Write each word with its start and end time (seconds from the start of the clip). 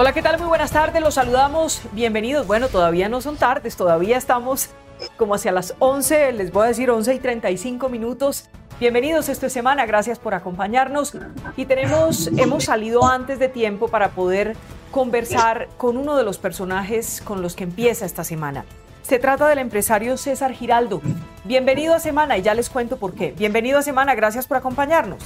Hola, 0.00 0.14
¿qué 0.14 0.22
tal? 0.22 0.38
Muy 0.38 0.48
buenas 0.48 0.70
tardes, 0.70 1.02
los 1.02 1.12
saludamos, 1.12 1.82
bienvenidos. 1.92 2.46
Bueno, 2.46 2.68
todavía 2.68 3.10
no 3.10 3.20
son 3.20 3.36
tardes, 3.36 3.76
todavía 3.76 4.16
estamos 4.16 4.70
como 5.18 5.34
hacia 5.34 5.52
las 5.52 5.74
11, 5.78 6.32
les 6.32 6.52
voy 6.52 6.64
a 6.64 6.68
decir 6.68 6.90
11 6.90 7.16
y 7.16 7.18
35 7.18 7.90
minutos. 7.90 8.48
Bienvenidos 8.80 9.28
esta 9.28 9.50
semana, 9.50 9.84
gracias 9.84 10.18
por 10.18 10.32
acompañarnos. 10.32 11.12
Y 11.54 11.66
tenemos, 11.66 12.28
hemos 12.38 12.64
salido 12.64 13.04
antes 13.04 13.38
de 13.38 13.50
tiempo 13.50 13.88
para 13.88 14.12
poder 14.12 14.56
conversar 14.90 15.68
con 15.76 15.98
uno 15.98 16.16
de 16.16 16.24
los 16.24 16.38
personajes 16.38 17.20
con 17.22 17.42
los 17.42 17.54
que 17.54 17.64
empieza 17.64 18.06
esta 18.06 18.24
semana. 18.24 18.64
Se 19.02 19.18
trata 19.18 19.50
del 19.50 19.58
empresario 19.58 20.16
César 20.16 20.54
Giraldo. 20.54 21.02
Bienvenido 21.44 21.94
a 21.94 22.00
Semana 22.00 22.38
y 22.38 22.42
ya 22.42 22.54
les 22.54 22.70
cuento 22.70 22.96
por 22.96 23.12
qué. 23.12 23.34
Bienvenido 23.36 23.78
a 23.78 23.82
Semana, 23.82 24.14
gracias 24.14 24.46
por 24.46 24.56
acompañarnos. 24.56 25.20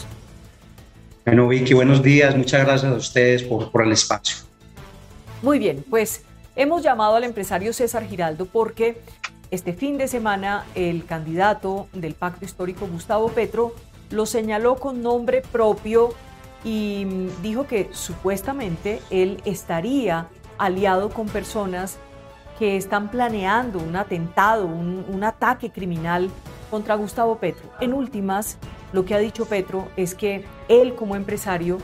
Bueno, 1.25 1.47
Vicky, 1.47 1.75
buenos 1.75 2.03
días. 2.03 2.37
Muchas 2.37 2.65
gracias 2.65 2.91
a 2.91 2.97
ustedes 2.97 3.45
por 3.45 3.81
el 3.81 3.93
espacio. 3.93 4.53
Muy 5.45 5.59
bien, 5.59 5.85
pues 5.91 6.23
hemos 6.57 6.83
llamado 6.83 7.17
al 7.17 7.25
empresario 7.25 7.75
César 7.75 8.07
Giraldo 8.07 8.47
porque 8.47 9.03
este 9.51 9.75
fin 9.75 9.99
de 9.99 10.09
semana 10.09 10.65
el 10.75 11.05
candidato 11.05 11.87
del 11.93 12.15
pacto 12.15 12.47
histórico 12.47 12.89
Gustavo 12.91 13.29
Petro 13.29 13.75
lo 14.09 14.25
señaló 14.25 14.77
con 14.77 15.03
nombre 15.03 15.43
propio 15.43 16.15
y 16.65 17.29
dijo 17.43 17.67
que 17.67 17.91
supuestamente 17.93 19.03
él 19.11 19.43
estaría 19.45 20.29
aliado 20.57 21.11
con 21.11 21.27
personas 21.27 21.99
que 22.59 22.79
están 22.79 23.11
planeando 23.11 23.81
un 23.81 23.97
atentado, 23.97 24.65
un, 24.65 25.25
ataque 25.25 25.71
criminal 25.71 26.31
contra 26.71 26.95
Gustavo 26.95 27.37
Petro. 27.37 27.69
En 27.83 27.93
últimas, 27.93 28.57
lo 28.95 29.05
que 29.05 29.15
ha 29.15 29.19
dicho 29.19 29.45
Petro 29.45 29.89
es 29.99 30.15
que 30.15 30.47
él 30.69 30.95
como 30.95 31.17
empresario 31.17 31.81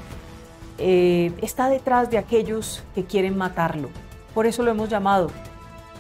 eh, 0.81 1.33
está 1.43 1.69
detrás 1.69 2.11
de 2.11 2.19
aquellos 2.19 2.83
que 2.95 3.05
quieren 3.05 3.37
matarlo. 3.37 3.91
Por 4.35 4.47
eso 4.47 4.63
lo 4.63 4.71
hemos 4.71 4.89
llamado. 4.89 5.31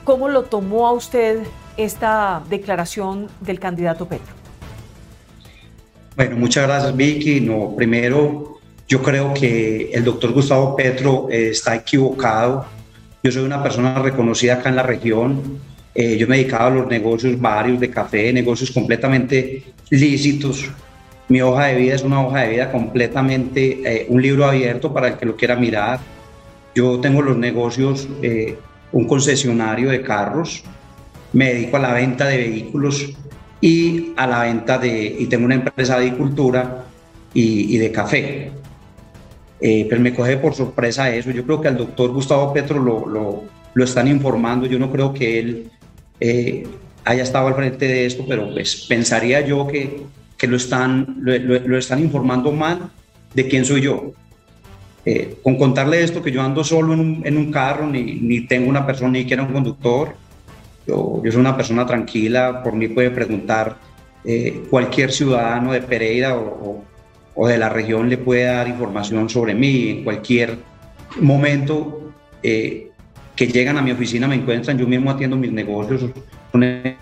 ¿Cómo 0.04 0.28
lo 0.28 0.44
tomó 0.44 0.86
a 0.86 0.92
usted 0.92 1.42
esta 1.76 2.42
declaración 2.48 3.28
del 3.40 3.60
candidato 3.60 4.08
Petro? 4.08 4.34
Bueno, 6.16 6.36
muchas 6.36 6.66
gracias 6.66 6.96
Vicky. 6.96 7.40
No, 7.40 7.74
primero, 7.76 8.58
yo 8.88 9.02
creo 9.02 9.32
que 9.34 9.90
el 9.92 10.04
doctor 10.04 10.32
Gustavo 10.32 10.74
Petro 10.74 11.28
eh, 11.30 11.50
está 11.50 11.76
equivocado. 11.76 12.66
Yo 13.22 13.30
soy 13.30 13.44
una 13.44 13.62
persona 13.62 14.00
reconocida 14.00 14.54
acá 14.54 14.70
en 14.70 14.76
la 14.76 14.82
región. 14.82 15.60
Eh, 15.94 16.16
yo 16.16 16.26
me 16.26 16.38
dedicaba 16.38 16.66
a 16.68 16.70
los 16.70 16.86
negocios 16.88 17.38
varios 17.40 17.78
de 17.80 17.90
café, 17.90 18.32
negocios 18.32 18.70
completamente 18.70 19.64
lícitos, 19.90 20.70
mi 21.30 21.40
hoja 21.40 21.66
de 21.66 21.76
vida 21.76 21.94
es 21.94 22.02
una 22.02 22.26
hoja 22.26 22.40
de 22.40 22.50
vida 22.50 22.72
completamente, 22.72 23.80
eh, 23.84 24.06
un 24.08 24.20
libro 24.20 24.44
abierto 24.44 24.92
para 24.92 25.08
el 25.08 25.14
que 25.14 25.24
lo 25.24 25.36
quiera 25.36 25.54
mirar. 25.54 26.00
Yo 26.74 26.98
tengo 26.98 27.22
los 27.22 27.36
negocios, 27.36 28.08
eh, 28.20 28.58
un 28.90 29.06
concesionario 29.06 29.90
de 29.90 30.02
carros, 30.02 30.64
me 31.32 31.54
dedico 31.54 31.76
a 31.76 31.80
la 31.80 31.92
venta 31.92 32.26
de 32.26 32.36
vehículos 32.36 33.12
y 33.60 34.12
a 34.16 34.26
la 34.26 34.42
venta 34.42 34.76
de, 34.78 35.16
y 35.20 35.26
tengo 35.26 35.44
una 35.44 35.54
empresa 35.54 36.00
de 36.00 36.06
agricultura 36.06 36.84
y, 37.32 37.78
de 37.78 37.92
café. 37.92 38.50
Eh, 39.60 39.86
pero 39.88 40.00
me 40.00 40.12
coge 40.12 40.36
por 40.36 40.54
sorpresa 40.54 41.14
eso. 41.14 41.30
Yo 41.30 41.44
creo 41.44 41.60
que 41.60 41.68
al 41.68 41.76
doctor 41.76 42.10
Gustavo 42.10 42.52
Petro 42.52 42.80
lo, 42.80 43.06
lo, 43.06 43.44
lo 43.72 43.84
están 43.84 44.08
informando. 44.08 44.66
Yo 44.66 44.80
no 44.80 44.90
creo 44.90 45.14
que 45.14 45.38
él 45.38 45.70
haya 47.04 47.22
estado 47.22 47.46
al 47.46 47.54
frente 47.54 47.86
de 47.86 48.06
esto, 48.06 48.24
pero 48.28 48.52
pues 48.52 48.86
pensaría 48.88 49.42
yo 49.42 49.68
que 49.68 50.02
que 50.40 50.46
lo 50.46 50.56
están, 50.56 51.18
lo, 51.20 51.76
están 51.76 51.98
informando 51.98 52.50
mal 52.50 52.90
de 53.34 53.46
quién 53.46 53.62
soy 53.66 53.82
yo. 53.82 54.12
Eh, 55.04 55.36
con 55.42 55.58
contarle 55.58 56.02
esto, 56.02 56.22
que 56.22 56.32
yo 56.32 56.40
ando 56.40 56.64
solo 56.64 56.94
en 56.94 57.00
un, 57.00 57.22
en 57.26 57.36
un 57.36 57.52
carro, 57.52 57.86
ni, 57.86 58.14
ni, 58.14 58.46
tengo 58.46 58.70
una 58.70 58.86
persona, 58.86 59.12
ni 59.12 59.26
quiero 59.26 59.44
un 59.44 59.52
conductor, 59.52 60.14
yo, 60.86 61.20
yo, 61.22 61.30
soy 61.30 61.42
una 61.42 61.54
persona 61.54 61.84
tranquila, 61.84 62.62
por 62.62 62.72
mí 62.74 62.88
puede 62.88 63.10
preguntar 63.10 63.76
eh, 64.24 64.62
cualquier 64.70 65.12
ciudadano 65.12 65.72
de 65.72 65.82
Pereira 65.82 66.34
o, 66.34 66.84
o, 67.34 67.46
de 67.46 67.58
la 67.58 67.68
región 67.68 68.08
le 68.08 68.16
puede 68.16 68.44
dar 68.44 68.66
información 68.66 69.28
sobre 69.28 69.54
mí 69.54 69.90
en 69.90 70.04
cualquier 70.04 70.56
momento 71.20 72.12
eh, 72.42 72.88
que 73.36 73.46
llegan 73.46 73.76
a 73.76 73.82
mi 73.82 73.90
oficina 73.90 74.26
me 74.26 74.36
encuentran, 74.36 74.78
yo 74.78 74.86
mismo 74.86 75.10
atiendo 75.10 75.36
mis 75.36 75.52
negocios 75.52 76.02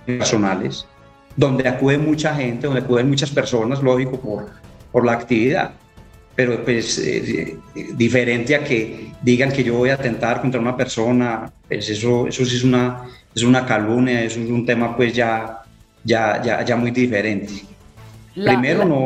personales 0.07 0.87
donde 1.39 1.69
acude 1.69 1.99
mucha 1.99 2.35
gente, 2.35 2.67
donde 2.67 2.81
acuden 2.81 3.09
muchas 3.09 3.31
personas, 3.31 3.81
lógico, 3.81 4.19
por, 4.19 4.47
por 4.91 5.07
la 5.07 5.13
actividad. 5.13 5.71
Pero 6.35 6.65
pues 6.65 6.99
eh, 6.99 7.57
diferente 7.95 8.57
a 8.57 8.65
que 8.65 9.13
digan 9.23 9.53
que 9.53 9.63
yo 9.63 9.75
voy 9.75 9.91
a 9.91 9.95
atentar 9.95 10.41
contra 10.41 10.61
una 10.61 10.77
persona, 10.77 11.51
pues 11.69 11.89
eso, 11.91 12.27
eso 12.27 12.45
sí 12.45 12.57
es 12.57 12.65
una, 12.65 13.05
es 13.33 13.45
una 13.45 13.65
calumnia, 13.65 14.25
es 14.25 14.37
un 14.37 14.67
tema 14.67 14.97
pues 14.97 15.15
ya, 15.15 15.63
ya, 16.03 16.43
ya, 16.43 16.65
ya 16.65 16.75
muy 16.75 16.91
diferente. 16.91 17.53
Primero 18.35 18.85
no, 18.85 19.05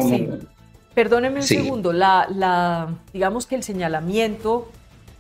Perdóneme 0.95 1.37
un 1.41 1.47
segundo, 1.47 1.93
la, 1.93 2.27
la, 2.35 2.95
digamos 3.13 3.47
que 3.47 3.57
el 3.57 3.63
señalamiento 3.63 4.71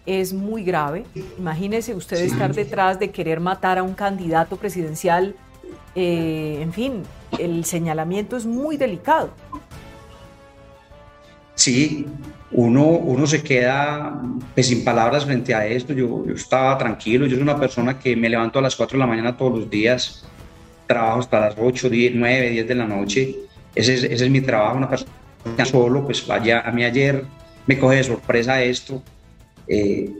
es 0.06 0.32
muy 0.32 0.64
grave. 0.64 1.04
Imagínese 1.38 1.94
usted 1.94 2.22
estar 2.22 2.54
detrás 2.54 2.98
de 2.98 3.10
querer 3.10 3.40
matar 3.40 3.78
a 3.78 3.82
un 3.82 3.94
candidato 3.94 4.56
presidencial 4.56 5.34
eh, 5.94 6.58
en 6.60 6.72
fin, 6.72 7.02
el 7.38 7.64
señalamiento 7.64 8.36
es 8.36 8.46
muy 8.46 8.76
delicado. 8.76 9.30
Sí, 11.54 12.06
uno, 12.50 12.84
uno 12.84 13.26
se 13.26 13.42
queda 13.42 14.20
pues, 14.54 14.66
sin 14.68 14.84
palabras 14.84 15.24
frente 15.24 15.54
a 15.54 15.66
esto. 15.66 15.92
Yo, 15.92 16.24
yo, 16.26 16.34
estaba 16.34 16.76
tranquilo, 16.78 17.26
yo 17.26 17.36
soy 17.36 17.42
una 17.42 17.58
persona 17.58 17.98
que 17.98 18.16
me 18.16 18.28
levanto 18.28 18.58
a 18.58 18.62
las 18.62 18.76
4 18.76 18.96
de 18.96 19.00
la 19.00 19.06
mañana 19.06 19.36
todos 19.36 19.60
los 19.60 19.70
días, 19.70 20.24
trabajo 20.86 21.20
hasta 21.20 21.40
las 21.40 21.54
8, 21.58 21.88
10, 21.88 22.12
9, 22.14 22.50
10 22.50 22.68
de 22.68 22.74
la 22.74 22.86
noche. 22.86 23.36
Ese 23.74 23.94
es, 23.94 24.04
ese 24.04 24.24
es 24.24 24.30
mi 24.30 24.40
trabajo, 24.40 24.76
una 24.76 24.88
persona 24.88 25.64
solo, 25.64 26.04
pues 26.04 26.26
vaya, 26.26 26.60
a 26.60 26.72
mí 26.72 26.84
ayer 26.84 27.24
me 27.66 27.78
coge 27.78 27.96
de 27.96 28.04
sorpresa 28.04 28.62
esto. 28.62 29.02
Eh, 29.66 30.10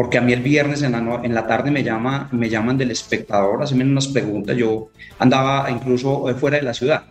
porque 0.00 0.16
a 0.16 0.22
mí 0.22 0.32
el 0.32 0.40
viernes 0.40 0.80
en 0.80 0.92
la, 0.92 1.20
en 1.22 1.34
la 1.34 1.46
tarde 1.46 1.70
me, 1.70 1.82
llama, 1.82 2.26
me 2.32 2.48
llaman 2.48 2.78
del 2.78 2.90
espectador, 2.90 3.62
hacen 3.62 3.82
unas 3.82 4.08
preguntas, 4.08 4.56
yo 4.56 4.88
andaba 5.18 5.70
incluso 5.70 6.26
fuera 6.38 6.56
de 6.56 6.62
la 6.62 6.72
ciudad. 6.72 7.02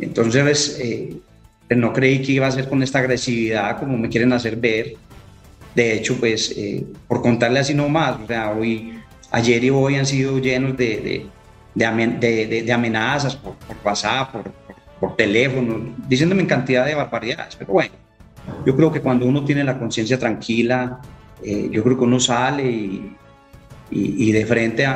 Entonces, 0.00 0.78
eh, 0.80 1.14
no 1.76 1.92
creí 1.92 2.22
que 2.22 2.32
iba 2.32 2.46
a 2.46 2.50
ser 2.52 2.70
con 2.70 2.82
esta 2.82 3.00
agresividad 3.00 3.78
como 3.78 3.98
me 3.98 4.08
quieren 4.08 4.32
hacer 4.32 4.56
ver. 4.56 4.94
De 5.74 5.92
hecho, 5.92 6.16
pues, 6.18 6.54
eh, 6.56 6.86
por 7.06 7.20
contarle 7.20 7.60
así 7.60 7.74
nomás, 7.74 8.18
o 8.18 8.26
sea, 8.26 8.52
hoy, 8.52 8.94
ayer 9.30 9.62
y 9.62 9.68
hoy 9.68 9.96
han 9.96 10.06
sido 10.06 10.38
llenos 10.38 10.78
de, 10.78 11.26
de, 11.74 12.62
de, 12.64 12.72
amenazas 12.72 13.36
por, 13.36 13.56
por 13.56 13.76
WhatsApp, 13.84 14.32
por, 14.32 14.44
por, 15.00 15.16
teléfono, 15.16 15.94
diciéndome 16.08 16.40
en 16.40 16.48
cantidad 16.48 16.86
de 16.86 16.94
barbaridades. 16.94 17.56
Pero 17.56 17.74
bueno, 17.74 17.92
yo 18.64 18.74
creo 18.74 18.90
que 18.90 19.02
cuando 19.02 19.26
uno 19.26 19.44
tiene 19.44 19.64
la 19.64 19.78
conciencia 19.78 20.18
tranquila, 20.18 20.98
eh, 21.44 21.68
yo 21.70 21.82
creo 21.82 21.98
que 21.98 22.04
uno 22.04 22.20
sale 22.20 22.70
y, 22.70 23.16
y, 23.90 24.32
de 24.32 24.46
frente 24.46 24.84
a, 24.86 24.94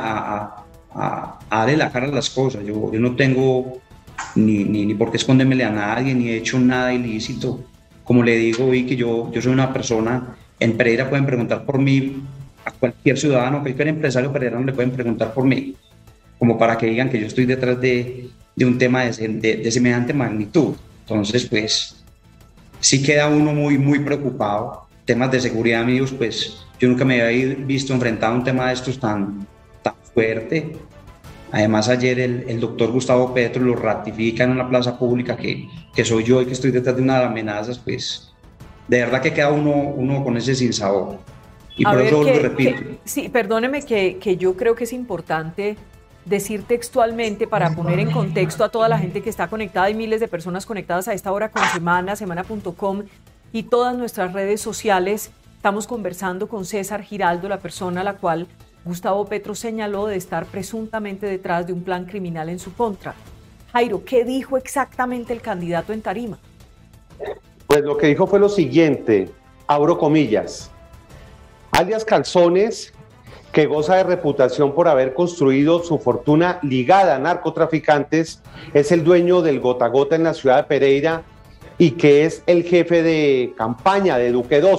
a, 0.94 1.38
a, 1.50 1.58
darle 1.58 1.76
la 1.76 1.90
cara 1.90 2.06
a 2.06 2.10
las 2.12 2.30
cosas. 2.30 2.64
Yo, 2.64 2.92
yo 2.92 3.00
no 3.00 3.16
tengo 3.16 3.78
ni, 4.36 4.64
ni, 4.64 4.86
ni, 4.86 4.94
por 4.94 5.10
qué 5.10 5.16
escondérmele 5.16 5.64
a 5.64 5.70
nadie, 5.70 6.14
ni 6.14 6.28
he 6.28 6.36
hecho 6.36 6.58
nada 6.58 6.92
ilícito. 6.92 7.64
Como 8.04 8.22
le 8.22 8.36
digo, 8.36 8.68
vi 8.70 8.84
que 8.86 8.96
yo, 8.96 9.30
yo 9.32 9.40
soy 9.40 9.52
una 9.52 9.72
persona, 9.72 10.36
en 10.60 10.76
Pereira 10.76 11.08
pueden 11.08 11.26
preguntar 11.26 11.64
por 11.64 11.78
mí, 11.78 12.22
a 12.64 12.70
cualquier 12.70 13.18
ciudadano, 13.18 13.60
cualquier 13.60 13.88
empresario 13.88 14.32
pereirano 14.32 14.64
le 14.64 14.72
pueden 14.72 14.90
preguntar 14.90 15.34
por 15.34 15.44
mí, 15.44 15.74
como 16.38 16.58
para 16.58 16.78
que 16.78 16.86
digan 16.86 17.10
que 17.10 17.20
yo 17.20 17.26
estoy 17.26 17.44
detrás 17.44 17.80
de, 17.80 18.30
de 18.54 18.64
un 18.64 18.78
tema 18.78 19.04
de, 19.04 19.28
de, 19.28 19.56
de 19.56 19.70
semejante 19.70 20.14
magnitud. 20.14 20.74
Entonces, 21.00 21.44
pues, 21.46 22.04
sí 22.80 23.02
queda 23.02 23.28
uno 23.28 23.52
muy, 23.52 23.78
muy 23.78 23.98
preocupado 23.98 24.83
temas 25.04 25.30
de 25.30 25.40
seguridad 25.40 25.82
amigos, 25.82 26.12
pues 26.12 26.64
yo 26.78 26.88
nunca 26.88 27.04
me 27.04 27.20
había 27.20 27.54
visto 27.54 27.92
enfrentado 27.92 28.34
a 28.34 28.36
un 28.36 28.44
tema 28.44 28.68
de 28.68 28.74
estos 28.74 28.98
tan, 28.98 29.46
tan 29.82 29.94
fuerte. 30.12 30.76
Además, 31.52 31.88
ayer 31.88 32.18
el, 32.18 32.44
el, 32.48 32.58
doctor 32.58 32.90
Gustavo 32.90 33.32
Petro 33.32 33.62
lo 33.62 33.76
ratifica 33.76 34.44
en 34.44 34.50
una 34.50 34.68
plaza 34.68 34.98
pública 34.98 35.36
que, 35.36 35.68
que 35.94 36.04
soy 36.04 36.24
yo 36.24 36.42
y 36.42 36.46
que 36.46 36.52
estoy 36.52 36.72
detrás 36.72 36.96
de 36.96 37.02
una 37.02 37.20
de 37.20 37.26
amenazas, 37.26 37.78
pues 37.78 38.32
de 38.88 38.98
verdad 38.98 39.22
que 39.22 39.32
queda 39.32 39.50
uno, 39.50 39.72
uno 39.72 40.24
con 40.24 40.36
ese 40.36 40.54
sinsabor. 40.54 41.18
Y 41.76 41.84
por 41.84 42.00
eso 42.00 42.22
lo 42.22 42.38
repito. 42.38 42.82
sí, 43.04 43.28
perdóneme 43.28 43.82
que, 43.82 44.18
que 44.18 44.36
yo 44.36 44.56
creo 44.56 44.74
que 44.74 44.84
es 44.84 44.92
importante 44.92 45.76
decir 46.24 46.62
textualmente 46.62 47.46
para 47.46 47.74
poner 47.74 47.98
en 47.98 48.10
contexto 48.10 48.64
a 48.64 48.68
toda 48.70 48.88
la 48.88 48.98
gente 48.98 49.22
que 49.22 49.30
está 49.30 49.48
conectada 49.48 49.90
y 49.90 49.94
miles 49.94 50.20
de 50.20 50.28
personas 50.28 50.66
conectadas 50.66 51.08
a 51.08 51.12
esta 51.12 51.30
hora 51.32 51.50
con 51.50 51.62
Semana, 51.72 52.16
semana.com 52.16 53.02
y 53.54 53.62
todas 53.62 53.96
nuestras 53.96 54.32
redes 54.32 54.60
sociales. 54.60 55.30
Estamos 55.56 55.86
conversando 55.86 56.48
con 56.48 56.64
César 56.64 57.02
Giraldo, 57.02 57.48
la 57.48 57.60
persona 57.60 58.00
a 58.00 58.04
la 58.04 58.14
cual 58.14 58.48
Gustavo 58.84 59.24
Petro 59.26 59.54
señaló 59.54 60.08
de 60.08 60.16
estar 60.16 60.44
presuntamente 60.46 61.26
detrás 61.26 61.64
de 61.64 61.72
un 61.72 61.84
plan 61.84 62.04
criminal 62.04 62.48
en 62.48 62.58
su 62.58 62.74
contra. 62.74 63.14
Jairo, 63.72 64.04
¿qué 64.04 64.24
dijo 64.24 64.58
exactamente 64.58 65.32
el 65.32 65.40
candidato 65.40 65.92
en 65.92 66.02
Tarima? 66.02 66.38
Pues 67.68 67.82
lo 67.82 67.96
que 67.96 68.08
dijo 68.08 68.26
fue 68.26 68.40
lo 68.40 68.48
siguiente, 68.48 69.30
abro 69.68 69.98
comillas. 69.98 70.72
alias 71.70 72.04
Calzones, 72.04 72.92
que 73.52 73.66
goza 73.66 73.94
de 73.94 74.02
reputación 74.02 74.74
por 74.74 74.88
haber 74.88 75.14
construido 75.14 75.80
su 75.84 76.00
fortuna 76.00 76.58
ligada 76.62 77.14
a 77.14 77.18
narcotraficantes, 77.20 78.42
es 78.74 78.90
el 78.90 79.04
dueño 79.04 79.42
del 79.42 79.60
Gota 79.60 79.86
Gota 79.86 80.16
en 80.16 80.24
la 80.24 80.34
ciudad 80.34 80.56
de 80.56 80.64
Pereira 80.64 81.22
y 81.78 81.92
que 81.92 82.24
es 82.24 82.42
el 82.46 82.64
jefe 82.64 83.02
de 83.02 83.52
campaña 83.56 84.18
de 84.18 84.32
Duque 84.32 84.58
II, 84.58 84.76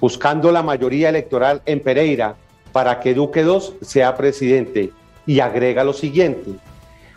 buscando 0.00 0.50
la 0.52 0.62
mayoría 0.62 1.08
electoral 1.08 1.62
en 1.64 1.80
Pereira 1.80 2.36
para 2.72 3.00
que 3.00 3.14
Duque 3.14 3.42
II 3.42 3.76
sea 3.82 4.16
presidente. 4.16 4.90
Y 5.24 5.38
agrega 5.38 5.84
lo 5.84 5.92
siguiente, 5.92 6.50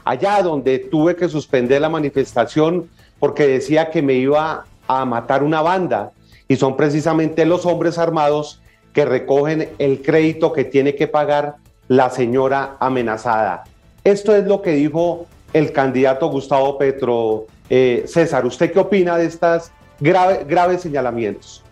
allá 0.03 0.41
donde 0.43 0.77
tuve 0.77 1.15
que 1.15 1.27
suspender 1.27 1.81
la 1.81 1.89
manifestación 1.89 2.87
porque 3.19 3.47
decía 3.47 3.89
que 3.89 4.03
me 4.03 4.13
iba 4.13 4.65
a 4.87 5.05
matar 5.05 5.41
una 5.41 5.63
banda, 5.63 6.11
y 6.47 6.57
son 6.57 6.77
precisamente 6.77 7.45
los 7.45 7.65
hombres 7.65 7.97
armados 7.97 8.61
que 8.93 9.05
recogen 9.05 9.69
el 9.79 10.01
crédito 10.01 10.53
que 10.53 10.63
tiene 10.63 10.93
que 10.93 11.07
pagar 11.07 11.55
la 11.87 12.09
señora 12.09 12.77
amenazada. 12.79 13.63
Esto 14.03 14.35
es 14.35 14.45
lo 14.45 14.61
que 14.61 14.71
dijo 14.71 15.25
el 15.53 15.71
candidato 15.71 16.29
Gustavo 16.29 16.77
Petro 16.77 17.47
eh, 17.69 18.03
César, 18.07 18.45
¿usted 18.45 18.71
qué 18.71 18.79
opina 18.79 19.17
de 19.17 19.25
estas 19.25 19.71
graves 19.99 20.81
señalamientos? 20.81 21.63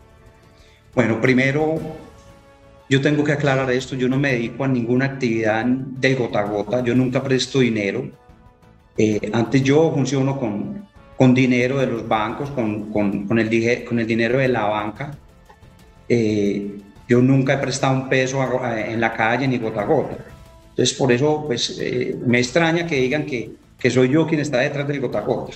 Bueno, 0.95 1.19
primero, 1.21 1.75
yo 2.89 3.01
tengo 3.01 3.23
que 3.23 3.31
aclarar 3.31 3.69
esto, 3.71 3.95
yo 3.95 4.07
no 4.07 4.17
me 4.17 4.33
dedico 4.33 4.63
a 4.63 4.67
ninguna 4.67 5.05
actividad 5.05 5.65
de 5.65 6.15
gota 6.15 6.39
a 6.39 6.43
gota, 6.43 6.83
yo 6.83 6.95
nunca 6.95 7.21
presto 7.23 7.59
dinero. 7.59 8.09
Eh, 8.97 9.31
antes 9.33 9.63
yo 9.63 9.91
funciono 9.91 10.39
con, 10.39 10.87
con 11.17 11.33
dinero 11.33 11.79
de 11.79 11.87
los 11.87 12.07
bancos, 12.07 12.51
con, 12.51 12.91
con, 12.91 13.39
el, 13.39 13.85
con 13.85 13.99
el 13.99 14.07
dinero 14.07 14.37
de 14.37 14.47
la 14.47 14.65
banca. 14.65 15.17
Eh, 16.07 16.77
yo 17.07 17.21
nunca 17.21 17.53
he 17.53 17.57
prestado 17.57 17.95
un 17.95 18.09
peso 18.09 18.39
en 18.65 19.01
la 19.01 19.13
calle 19.13 19.47
ni 19.47 19.57
gota 19.57 19.81
a 19.81 19.85
gota. 19.85 20.17
Entonces, 20.69 20.95
por 20.97 21.11
eso 21.11 21.43
pues, 21.45 21.79
me 22.25 22.39
extraña 22.39 22.85
que 22.85 22.95
digan 22.95 23.25
que, 23.25 23.51
que 23.77 23.89
soy 23.89 24.09
yo 24.09 24.25
quien 24.25 24.41
está 24.41 24.59
detrás 24.59 24.87
del 24.87 25.01
gota 25.01 25.19
a 25.19 25.21
gota. 25.21 25.53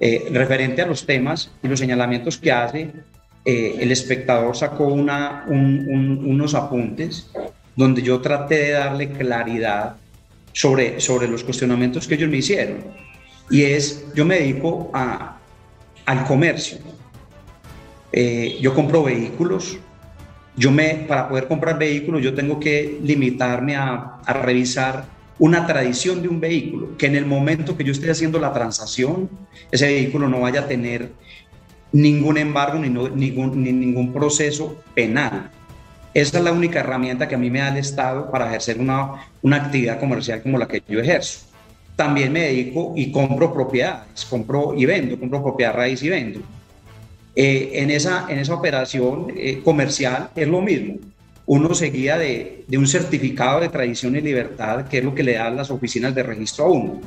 Eh, 0.00 0.28
referente 0.32 0.80
a 0.80 0.86
los 0.86 1.04
temas 1.04 1.50
y 1.62 1.66
los 1.66 1.80
señalamientos 1.80 2.38
que 2.38 2.52
hace, 2.52 2.92
eh, 3.44 3.78
el 3.80 3.90
espectador 3.90 4.56
sacó 4.56 4.84
una, 4.84 5.44
unos 5.48 6.54
apuntes 6.54 7.30
donde 7.74 8.02
yo 8.02 8.20
traté 8.20 8.56
de 8.56 8.70
darle 8.72 9.10
claridad 9.10 9.96
sobre, 10.52 11.00
sobre 11.00 11.26
los 11.28 11.42
cuestionamientos 11.42 12.06
que 12.06 12.14
ellos 12.14 12.30
me 12.30 12.36
hicieron. 12.36 12.84
Y 13.50 13.62
es, 13.62 14.04
yo 14.14 14.24
me 14.24 14.38
dedico 14.38 14.90
a, 14.92 15.38
al 16.06 16.24
comercio. 16.24 16.78
Eh, 18.12 18.58
yo 18.60 18.74
compro 18.74 19.02
vehículos. 19.02 19.78
Yo 20.56 20.70
me, 20.70 21.06
para 21.08 21.28
poder 21.28 21.46
comprar 21.46 21.78
vehículos, 21.78 22.22
yo 22.22 22.34
tengo 22.34 22.58
que 22.58 22.98
limitarme 23.02 23.76
a, 23.76 24.18
a 24.24 24.32
revisar 24.32 25.04
una 25.38 25.66
tradición 25.66 26.22
de 26.22 26.28
un 26.28 26.40
vehículo, 26.40 26.96
que 26.96 27.06
en 27.06 27.16
el 27.16 27.26
momento 27.26 27.76
que 27.76 27.84
yo 27.84 27.92
esté 27.92 28.10
haciendo 28.10 28.38
la 28.38 28.52
transacción, 28.52 29.30
ese 29.70 29.86
vehículo 29.86 30.28
no 30.28 30.40
vaya 30.40 30.60
a 30.60 30.68
tener 30.68 31.12
ningún 31.92 32.38
embargo 32.38 32.78
ni, 32.78 32.88
ningún, 32.88 33.62
ni 33.62 33.72
ningún 33.72 34.12
proceso 34.12 34.82
penal. 34.94 35.50
Esa 36.12 36.38
es 36.38 36.44
la 36.44 36.52
única 36.52 36.80
herramienta 36.80 37.28
que 37.28 37.36
a 37.36 37.38
mí 37.38 37.50
me 37.50 37.60
da 37.60 37.68
el 37.68 37.76
Estado 37.76 38.30
para 38.30 38.48
ejercer 38.48 38.80
una, 38.80 39.28
una 39.42 39.56
actividad 39.56 40.00
comercial 40.00 40.42
como 40.42 40.58
la 40.58 40.66
que 40.66 40.82
yo 40.88 41.00
ejerzo. 41.00 41.40
También 41.94 42.32
me 42.32 42.40
dedico 42.40 42.92
y 42.96 43.12
compro 43.12 43.52
propiedades, 43.52 44.24
compro 44.24 44.74
y 44.76 44.86
vendo, 44.86 45.18
compro 45.18 45.42
propiedad 45.42 45.74
raíz 45.74 46.02
y 46.02 46.08
vendo. 46.08 46.40
Eh, 47.36 47.70
en, 47.74 47.90
esa, 47.90 48.26
en 48.28 48.40
esa 48.40 48.54
operación 48.54 49.32
eh, 49.36 49.60
comercial 49.64 50.30
es 50.34 50.48
lo 50.48 50.60
mismo 50.60 50.96
uno 51.48 51.74
se 51.74 51.86
guía 51.86 52.18
de, 52.18 52.66
un 52.76 52.86
certificado 52.86 53.60
de 53.60 53.70
tradición 53.70 54.14
y 54.14 54.20
libertad, 54.20 54.86
que 54.86 54.98
es 54.98 55.04
lo 55.04 55.14
que 55.14 55.22
le 55.22 55.32
dan 55.32 55.56
las 55.56 55.70
oficinas 55.70 56.14
de 56.14 56.22
registro 56.22 56.66
a 56.66 56.70
uno. 56.70 57.00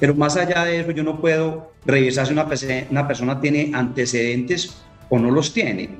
Pero 0.00 0.16
más 0.16 0.36
allá 0.36 0.64
de 0.64 0.80
eso, 0.80 0.90
yo 0.90 1.04
no 1.04 1.20
puedo 1.20 1.70
revisar 1.86 2.26
si 2.26 2.32
una, 2.32 3.06
persona 3.06 3.40
tiene 3.40 3.70
antecedentes 3.72 4.82
o 5.08 5.20
no 5.20 5.30
los 5.30 5.54
tiene. 5.54 5.90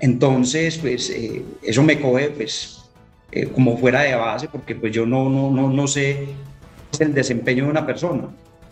Entonces, 0.00 0.78
pues 0.78 1.10
eh, 1.10 1.44
eso 1.62 1.84
me 1.84 2.00
coge 2.00 2.30
pues, 2.30 2.90
eh, 3.30 3.46
como 3.46 3.78
fuera 3.78 4.00
de 4.00 4.16
base, 4.16 4.48
porque 4.48 4.74
pues 4.74 4.92
yo 4.92 5.06
no, 5.06 5.30
no, 5.30 5.48
no, 5.48 5.70
no 5.70 5.86
sé 5.86 6.26
el 6.98 7.14
desempeño 7.14 7.66
de 7.66 7.70
una 7.70 7.86
persona. 7.86 8.24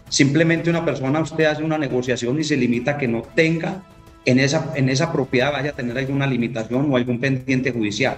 Simplemente 0.09 0.71
una 0.71 0.85
persona, 0.85 1.21
usted 1.21 1.45
hace 1.45 1.63
una 1.63 1.79
negociación 1.79 2.41
y 2.41 2.43
se 2.43 2.57
limita 2.57 2.93
a 2.93 2.99
que 2.99 3.07
no 3.07 3.23
tenga 3.23 3.85
en 4.25 4.41
esa, 4.41 4.73
en 4.75 4.89
esa 4.89 5.13
propiedad, 5.13 5.53
vaya 5.53 5.71
a 5.71 5.75
tener 5.75 5.97
alguna 5.97 6.27
limitación 6.27 6.93
o 6.93 6.97
algún 6.97 7.21
pendiente 7.21 7.71
judicial 7.71 8.17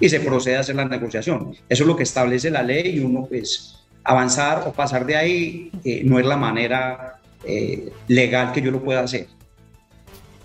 y 0.00 0.08
se 0.08 0.20
procede 0.20 0.56
a 0.56 0.60
hacer 0.60 0.74
la 0.74 0.86
negociación. 0.86 1.54
Eso 1.68 1.84
es 1.84 1.86
lo 1.86 1.96
que 1.96 2.02
establece 2.02 2.50
la 2.50 2.62
ley 2.62 2.96
y 2.96 3.00
uno 3.00 3.26
pues 3.26 3.76
avanzar 4.02 4.64
o 4.66 4.72
pasar 4.72 5.04
de 5.04 5.16
ahí 5.16 5.70
eh, 5.84 6.02
no 6.04 6.18
es 6.18 6.26
la 6.26 6.36
manera 6.36 7.20
eh, 7.44 7.92
legal 8.08 8.52
que 8.52 8.62
yo 8.62 8.70
lo 8.70 8.82
pueda 8.82 9.00
hacer. 9.00 9.28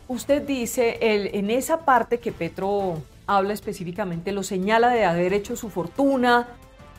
Usted 0.08 0.44
dice, 0.44 0.98
el, 1.02 1.34
en 1.34 1.50
esa 1.50 1.80
parte 1.80 2.20
que 2.20 2.32
Petro 2.32 3.02
habla 3.26 3.54
específicamente, 3.54 4.32
lo 4.32 4.44
señala 4.44 4.90
de 4.90 5.06
haber 5.06 5.34
hecho 5.34 5.56
su 5.56 5.70
fortuna 5.70 6.48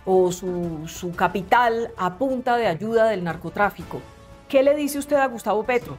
o 0.05 0.33
su, 0.33 0.89
su 0.89 1.13
capital 1.13 1.91
a 1.97 2.19
punta 2.19 2.57
de 2.57 2.67
ayuda 2.67 3.09
del 3.09 3.23
narcotráfico. 3.23 4.01
¿Qué 4.49 4.63
le 4.63 4.75
dice 4.75 4.99
usted 4.99 5.17
a 5.17 5.27
Gustavo 5.27 5.63
Petro? 5.65 5.97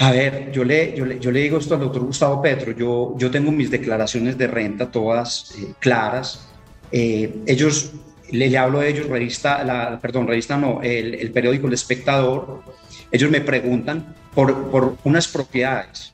A 0.00 0.12
ver, 0.12 0.52
yo 0.52 0.62
le, 0.62 0.96
yo 0.96 1.04
le, 1.04 1.18
yo 1.18 1.32
le, 1.32 1.40
digo 1.40 1.58
esto 1.58 1.74
al 1.74 1.80
doctor 1.80 2.04
Gustavo 2.04 2.40
Petro, 2.40 2.70
yo, 2.70 3.14
yo 3.18 3.32
tengo 3.32 3.50
mis 3.50 3.68
declaraciones 3.68 4.38
de 4.38 4.46
renta 4.46 4.92
todas 4.92 5.54
eh, 5.58 5.74
claras. 5.80 6.48
Eh, 6.92 7.40
ellos, 7.46 7.92
le, 8.30 8.56
hablo 8.56 8.78
de 8.78 8.90
ellos, 8.90 9.08
revista, 9.08 9.64
la, 9.64 9.98
perdón, 10.00 10.28
revista 10.28 10.56
no, 10.56 10.80
el, 10.82 11.14
el, 11.14 11.32
periódico 11.32 11.66
El 11.66 11.72
Espectador, 11.72 12.62
ellos 13.10 13.28
me 13.28 13.40
preguntan 13.40 14.14
por, 14.34 14.70
por 14.70 14.96
unas 15.02 15.26
propiedades. 15.26 16.12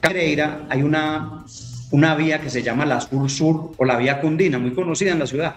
Pereira 0.00 0.66
hay 0.70 0.82
una, 0.82 1.44
una 1.90 2.14
vía 2.14 2.40
que 2.40 2.48
se 2.48 2.62
llama 2.62 2.86
la 2.86 3.02
Sur 3.02 3.28
Sur 3.28 3.72
o 3.76 3.84
la 3.84 3.98
vía 3.98 4.18
Cundina, 4.18 4.58
muy 4.58 4.72
conocida 4.72 5.12
en 5.12 5.18
la 5.18 5.26
ciudad. 5.26 5.56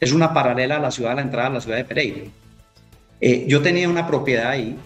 Es 0.00 0.10
una 0.10 0.34
paralela 0.34 0.76
a 0.76 0.80
la 0.80 0.90
ciudad, 0.90 1.12
a 1.12 1.16
la 1.16 1.22
entrada 1.22 1.46
a 1.46 1.52
la 1.52 1.60
ciudad 1.60 1.76
de 1.76 1.84
Pereira. 1.84 2.22
Eh, 3.20 3.44
yo 3.46 3.62
tenía 3.62 3.88
una 3.88 4.08
propiedad 4.08 4.50
ahí 4.50 4.76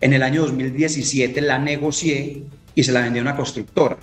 en 0.00 0.12
el 0.12 0.22
año 0.22 0.42
2017 0.42 1.40
la 1.40 1.58
negocié 1.58 2.44
y 2.74 2.82
se 2.82 2.92
la 2.92 3.00
vendí 3.00 3.18
a 3.18 3.22
una 3.22 3.36
constructora. 3.36 3.96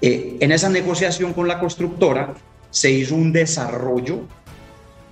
Eh, 0.00 0.36
en 0.40 0.52
esa 0.52 0.68
negociación 0.68 1.32
con 1.32 1.48
la 1.48 1.58
constructora 1.58 2.34
se 2.70 2.90
hizo 2.90 3.14
un 3.14 3.32
desarrollo 3.32 4.20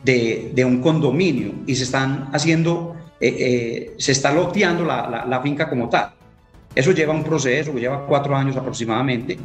de, 0.04 0.64
un 0.64 0.80
condominio 0.80 1.52
y 1.66 1.74
se 1.74 1.84
están 1.84 2.28
haciendo, 2.32 2.96
eh, 3.20 3.36
eh, 3.38 3.94
se 3.98 4.12
está 4.12 4.32
loteando 4.32 4.84
la, 4.84 5.40
finca 5.42 5.68
como 5.68 5.88
tal. 5.88 6.12
Eso 6.74 6.92
lleva 6.92 7.12
un 7.12 7.24
proceso, 7.24 7.72
lleva 7.74 8.06
cuatro 8.06 8.36
años 8.36 8.56
aproximadamente 8.56 9.38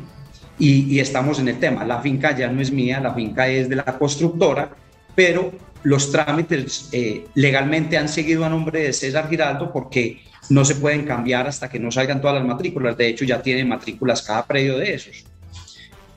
y, 0.60 0.96
y 0.96 1.00
estamos 1.00 1.40
en 1.40 1.50
el 1.50 1.60
tema. 1.60 1.84
La 1.84 2.00
finca 2.00 2.36
ya 2.36 2.48
no 2.48 2.62
es 2.62 2.72
mía, 2.72 3.00
la 3.00 3.14
finca 3.14 3.48
es 3.48 3.68
de 3.68 3.76
la 3.76 3.84
constructora, 3.84 4.70
pero 5.16 5.52
los 5.86 6.12
trámites 6.12 6.90
eh, 6.92 7.28
legalmente 7.36 7.98
han 7.98 8.10
seguido 8.10 8.44
a 8.44 8.50
nombre 8.50 8.82
de 8.82 8.92
César 8.92 9.30
Giraldo 9.30 9.72
porque 9.72 10.22
no 10.50 10.66
se 10.66 10.76
pueden 10.76 11.06
cambiar 11.06 11.48
hasta 11.48 11.70
que 11.70 11.80
no 11.80 11.92
salgan 11.92 12.22
todas 12.22 12.36
las 12.36 12.46
matrículas. 12.46 12.98
De 12.98 13.08
hecho, 13.08 13.24
ya 13.24 13.42
tienen 13.42 13.70
matrículas 13.70 14.22
cada 14.24 14.46
predio 14.46 14.78
de 14.78 14.94
esos. 14.96 15.26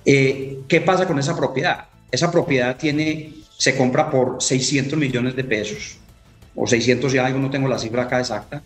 Eh, 0.04 0.60
¿Qué 0.66 0.80
pasa 0.80 1.06
con 1.06 1.18
esa 1.18 1.37
propiedad? 1.37 1.84
Esa 2.10 2.30
propiedad 2.30 2.76
tiene, 2.76 3.34
se 3.58 3.76
compra 3.76 4.10
por 4.10 4.42
600 4.42 4.98
millones 4.98 5.37
de 5.37 5.44
pesos, 5.44 5.98
o 6.54 6.66
600 6.66 7.14
y 7.14 7.18
algo, 7.18 7.38
no 7.38 7.50
tengo 7.50 7.68
la 7.68 7.78
cifra 7.78 8.04
acá 8.04 8.18
exacta, 8.18 8.62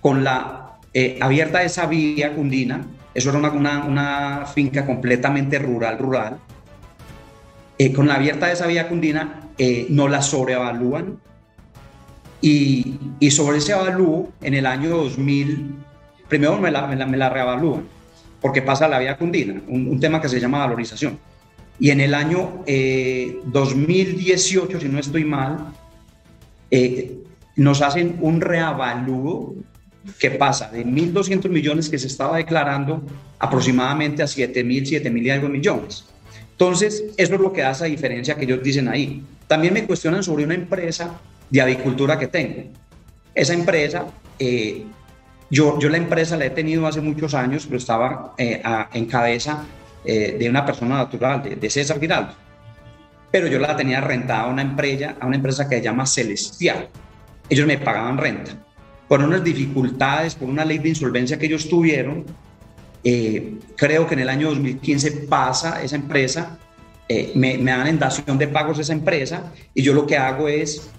con 0.00 0.24
la 0.24 0.72
eh, 0.92 1.18
abierta 1.20 1.62
esa 1.62 1.86
vía 1.86 2.34
cundina, 2.34 2.84
eso 3.14 3.30
era 3.30 3.38
una, 3.38 3.84
una, 3.84 4.46
finca 4.52 4.84
completamente 4.84 5.60
rural, 5.60 5.98
rural, 5.98 6.38
con 7.94 8.06
la 8.06 8.14
abierta 8.14 8.46
de 8.46 8.52
esa 8.52 8.66
vía 8.66 8.88
cundina 8.88 9.42
eh, 9.58 9.86
no 9.90 10.08
la 10.08 10.22
sobreevalúan 10.22 11.18
y, 12.40 12.98
y, 13.20 13.30
sobre 13.30 13.58
ese 13.58 13.72
avalúo 13.72 14.32
en 14.40 14.54
el 14.54 14.66
año 14.66 14.90
2000, 14.90 15.74
primero 16.28 16.58
me 16.58 16.70
la, 16.70 16.86
me 16.86 17.16
la, 17.16 17.28
reavalúan 17.28 17.84
porque 18.40 18.62
pasa 18.62 18.88
la 18.88 18.98
vía 18.98 19.16
cundina, 19.16 19.60
un, 19.68 20.00
tema 20.00 20.20
que 20.20 20.28
se 20.28 20.40
llama 20.40 20.58
valorización. 20.58 21.18
Y 21.78 21.90
en 21.90 22.00
el 22.00 22.14
año 22.14 22.64
2018, 22.66 24.76
eh, 24.76 24.80
si 24.80 24.88
no 24.88 24.98
estoy 24.98 25.24
mal, 25.24 25.72
eh, 26.70 27.18
nos 27.54 27.82
hacen 27.82 28.18
un 28.20 28.40
reavalúo 28.40 29.54
que 30.18 30.32
pasa 30.32 30.70
de 30.70 30.84
1.200 30.84 31.48
millones 31.48 31.88
que 31.88 31.98
se 31.98 32.08
estaba 32.08 32.38
declarando 32.38 33.02
aproximadamente 33.38 34.22
a 34.22 34.26
7.000, 34.26 35.02
7.000 35.02 35.22
y 35.22 35.30
algo 35.30 35.48
millones. 35.48 36.11
Entonces, 36.52 37.04
eso 37.16 37.34
es 37.34 37.40
lo 37.40 37.52
que 37.52 37.62
hace 37.64 37.84
la 37.84 37.90
diferencia 37.90 38.36
que 38.36 38.44
ellos 38.44 38.62
dicen 38.62 38.88
ahí. 38.88 39.22
También 39.48 39.74
me 39.74 39.84
cuestionan 39.84 40.22
sobre 40.22 40.44
una 40.44 40.54
empresa 40.54 41.18
de 41.50 41.60
avicultura 41.60 42.18
que 42.18 42.28
tengo. 42.28 42.64
Esa 43.34 43.54
empresa, 43.54 44.06
eh, 44.38 44.84
yo, 45.50 45.78
yo 45.78 45.88
la 45.88 45.96
empresa 45.96 46.36
la 46.36 46.46
he 46.46 46.50
tenido 46.50 46.86
hace 46.86 47.00
muchos 47.00 47.34
años, 47.34 47.66
pero 47.66 47.78
estaba 47.78 48.34
eh, 48.38 48.62
en 48.92 49.06
cabeza 49.06 49.64
eh, 50.04 50.36
de 50.38 50.48
una 50.48 50.64
persona 50.64 50.96
natural, 50.96 51.42
de, 51.60 51.70
César 51.70 52.00
Giraldo. 52.00 52.34
Pero 53.30 53.46
yo 53.46 53.58
la 53.58 53.76
tenía 53.76 54.00
rentada 54.00 54.42
a 54.42 54.46
una 54.46 54.62
empresa, 54.62 55.16
a 55.20 55.26
una 55.26 55.36
empresa 55.36 55.68
que 55.68 55.76
se 55.76 55.82
llama 55.82 56.06
Celestial. 56.06 56.88
Ellos 57.48 57.66
me 57.66 57.78
pagaban 57.78 58.18
renta. 58.18 58.52
Por 59.08 59.22
unas 59.22 59.44
dificultades, 59.44 60.34
por 60.34 60.48
una 60.48 60.64
ley 60.64 60.78
de 60.78 60.90
insolvencia 60.90 61.38
que 61.38 61.46
ellos 61.46 61.68
tuvieron, 61.68 62.24
eh, 63.04 63.54
creo 63.76 64.06
que 64.06 64.14
en 64.14 64.20
el 64.20 64.28
año 64.28 64.48
2015 64.48 65.10
pasa 65.28 65.82
esa 65.82 65.96
empresa, 65.96 66.58
me, 67.34 67.58
me, 67.58 67.70
dan 67.70 67.86
en 67.88 67.98
dación 67.98 68.38
de 68.38 68.48
pagos 68.48 68.78
esa 68.78 68.94
empresa 68.94 69.52
y 69.74 69.82
yo 69.82 69.92
lo 69.92 70.06
que 70.06 70.16
hago 70.16 70.48
es 70.48 70.90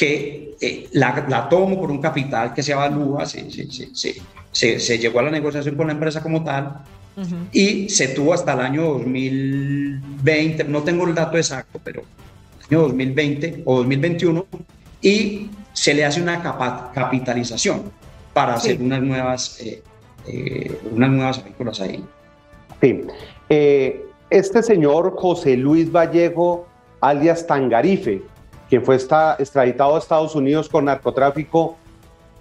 que 0.00 0.56
eh, 0.62 0.88
la, 0.92 1.46
tomo 1.50 1.78
por 1.78 1.90
un 1.90 2.00
capital 2.00 2.54
que 2.54 2.62
se 2.62 2.72
evalúa, 2.72 3.26
se, 3.26 3.50
se, 4.50 4.80
se, 4.80 4.98
llegó 4.98 5.18
a 5.18 5.24
la 5.24 5.30
negociación 5.30 5.76
con 5.76 5.88
la 5.88 5.92
empresa 5.92 6.22
como 6.22 6.42
tal 6.42 6.84
y 7.52 7.90
se 7.90 8.08
tuvo 8.08 8.32
hasta 8.32 8.54
el 8.54 8.60
año 8.60 8.82
2020, 8.94 10.64
no 10.64 10.82
tengo 10.82 11.06
el 11.06 11.14
dato 11.14 11.36
exacto, 11.36 11.78
pero 11.84 12.02
año 12.70 12.80
2020 12.80 13.62
o 13.66 13.76
2021 13.78 14.46
y 15.02 15.50
se 15.74 15.92
le 15.92 16.06
hace 16.06 16.22
una 16.22 16.42
capitalización 16.94 17.92
para 18.32 18.54
hacer 18.54 18.80
unas 18.80 19.02
nuevas, 19.02 19.60
eh, 19.60 19.82
eh, 20.26 20.78
unas 20.90 21.10
nuevas 21.10 21.38
películas 21.38 21.80
ahí. 21.80 22.04
Sí. 22.80 23.02
este 24.30 24.62
señor 24.62 25.14
José 25.16 25.56
Luis 25.56 25.90
Vallejo, 25.92 26.66
alias 27.00 27.46
Tangarife, 27.46 28.22
quien 28.70 28.84
fue 28.84 28.96
extraditado 28.96 29.96
a 29.96 29.98
Estados 29.98 30.34
Unidos 30.34 30.68
con 30.68 30.86
narcotráfico, 30.86 31.76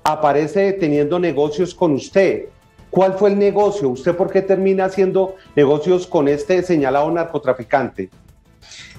aparece 0.04 0.74
teniendo 0.74 1.20
negocios 1.20 1.74
con 1.74 1.94
usted. 1.94 2.46
¿Cuál 2.90 3.14
fue 3.14 3.30
el 3.30 3.38
negocio? 3.38 3.90
¿Usted 3.90 4.16
por 4.16 4.32
qué 4.32 4.42
termina 4.42 4.86
haciendo 4.86 5.36
negocios 5.56 6.08
con 6.08 6.28
este 6.28 6.64
señalado 6.64 7.12
narcotraficante? 7.12 8.10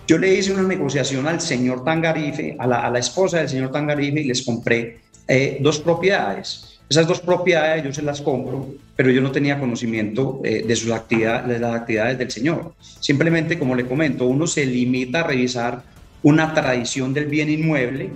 Yo 0.07 0.19
le 0.19 0.35
hice 0.35 0.53
una 0.53 0.63
negociación 0.63 1.27
al 1.27 1.41
señor 1.41 1.85
Tangarife, 1.85 2.57
a 2.59 2.67
la, 2.67 2.99
esposa 2.99 3.39
del 3.39 3.49
señor 3.49 3.71
Tangarife, 3.71 4.21
y 4.21 4.25
les 4.25 4.43
compré 4.45 5.01
eh, 5.27 5.59
dos 5.61 5.79
propiedades. 5.79 6.70
Esas 6.91 7.07
dos 7.07 7.21
propiedades 7.21 7.85
yo 7.85 7.93
se 7.93 8.03
las 8.03 8.21
compro, 8.21 8.67
pero 8.97 9.13
yo 9.13 9.21
no 9.21 9.31
tenía 9.31 9.61
conocimiento 9.61 10.41
eh, 10.43 10.65
de, 10.67 10.75
sus 10.75 10.91
actividades, 10.91 11.47
de 11.47 11.61
las 11.61 11.77
actividades 11.77 12.19
del 12.19 12.33
señor. 12.33 12.75
Simplemente, 12.99 13.61
como 13.61 13.77
le 13.77 13.87
comento, 13.87 14.27
uno 14.27 14.49
se 14.49 14.67
limita 14.67 15.21
a 15.21 15.23
revisar 15.23 15.85
una 16.25 16.53
tradición 16.53 17.15
del 17.15 17.27
bien 17.27 17.49
inmueble, 17.49 18.11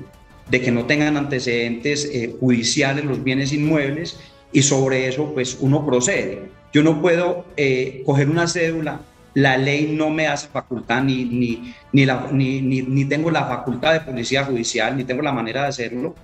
de 0.50 0.60
que 0.60 0.72
no 0.72 0.86
tengan 0.86 1.16
antecedentes 1.16 2.04
eh, 2.12 2.34
judiciales 2.40 3.04
los 3.04 3.22
bienes 3.22 3.52
inmuebles 3.52 4.18
y 4.52 4.62
sobre 4.62 5.06
eso 5.06 5.32
pues 5.32 5.56
uno 5.60 5.86
procede. 5.86 6.42
Yo 6.72 6.82
no 6.82 7.00
puedo 7.00 7.46
eh, 7.56 8.02
coger 8.04 8.28
una 8.28 8.48
cédula, 8.48 9.02
la 9.34 9.56
ley 9.56 9.94
no 9.96 10.10
me 10.10 10.26
hace 10.26 10.48
facultad 10.48 11.04
ni, 11.04 11.24
ni, 11.24 11.74
ni, 11.92 13.04
tengo 13.04 13.30
la 13.30 13.44
facultad 13.44 13.92
de 13.92 14.00
policía 14.00 14.44
judicial, 14.44 14.96
ni 14.96 15.04
tengo 15.04 15.22
la 15.22 15.32
manera 15.32 15.62
de 15.62 15.68
hacerlo. 15.68 16.16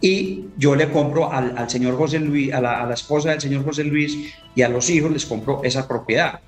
Y 0.00 0.46
yo 0.56 0.74
le 0.74 0.90
compro 0.90 1.30
al, 1.30 1.56
al 1.58 1.68
señor 1.68 1.96
José 1.96 2.20
Luis, 2.20 2.52
a 2.52 2.60
la, 2.60 2.82
a 2.82 2.86
la 2.86 2.94
esposa 2.94 3.30
del 3.30 3.40
señor 3.40 3.64
José 3.64 3.84
Luis 3.84 4.32
y 4.54 4.62
a 4.62 4.68
los 4.68 4.88
hijos 4.88 5.10
les 5.10 5.26
compro 5.26 5.60
esa 5.62 5.86
propiedad. 5.86 6.40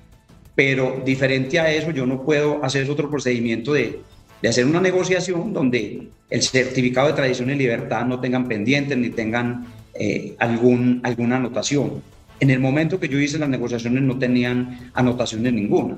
Pero 0.55 1.01
diferente 1.05 1.59
a 1.59 1.71
eso, 1.71 1.91
yo 1.91 2.05
no 2.05 2.23
puedo 2.23 2.63
hacer 2.63 2.89
otro 2.89 3.09
procedimiento 3.09 3.73
de, 3.73 4.01
de 4.41 4.49
hacer 4.49 4.65
una 4.65 4.81
negociación 4.81 5.53
donde 5.53 6.09
el 6.29 6.41
certificado 6.41 7.07
de 7.07 7.13
tradición 7.13 7.49
y 7.49 7.55
libertad 7.55 8.05
no 8.05 8.19
tengan 8.19 8.47
pendientes 8.47 8.97
ni 8.97 9.09
tengan 9.09 9.67
eh, 9.93 10.35
algún, 10.39 10.99
alguna 11.03 11.37
anotación. 11.37 12.01
En 12.39 12.49
el 12.49 12.59
momento 12.59 12.99
que 12.99 13.07
yo 13.07 13.19
hice 13.19 13.37
las 13.39 13.49
negociaciones 13.49 14.03
no 14.03 14.17
tenían 14.17 14.91
anotaciones 14.93 15.53
ninguna. 15.53 15.97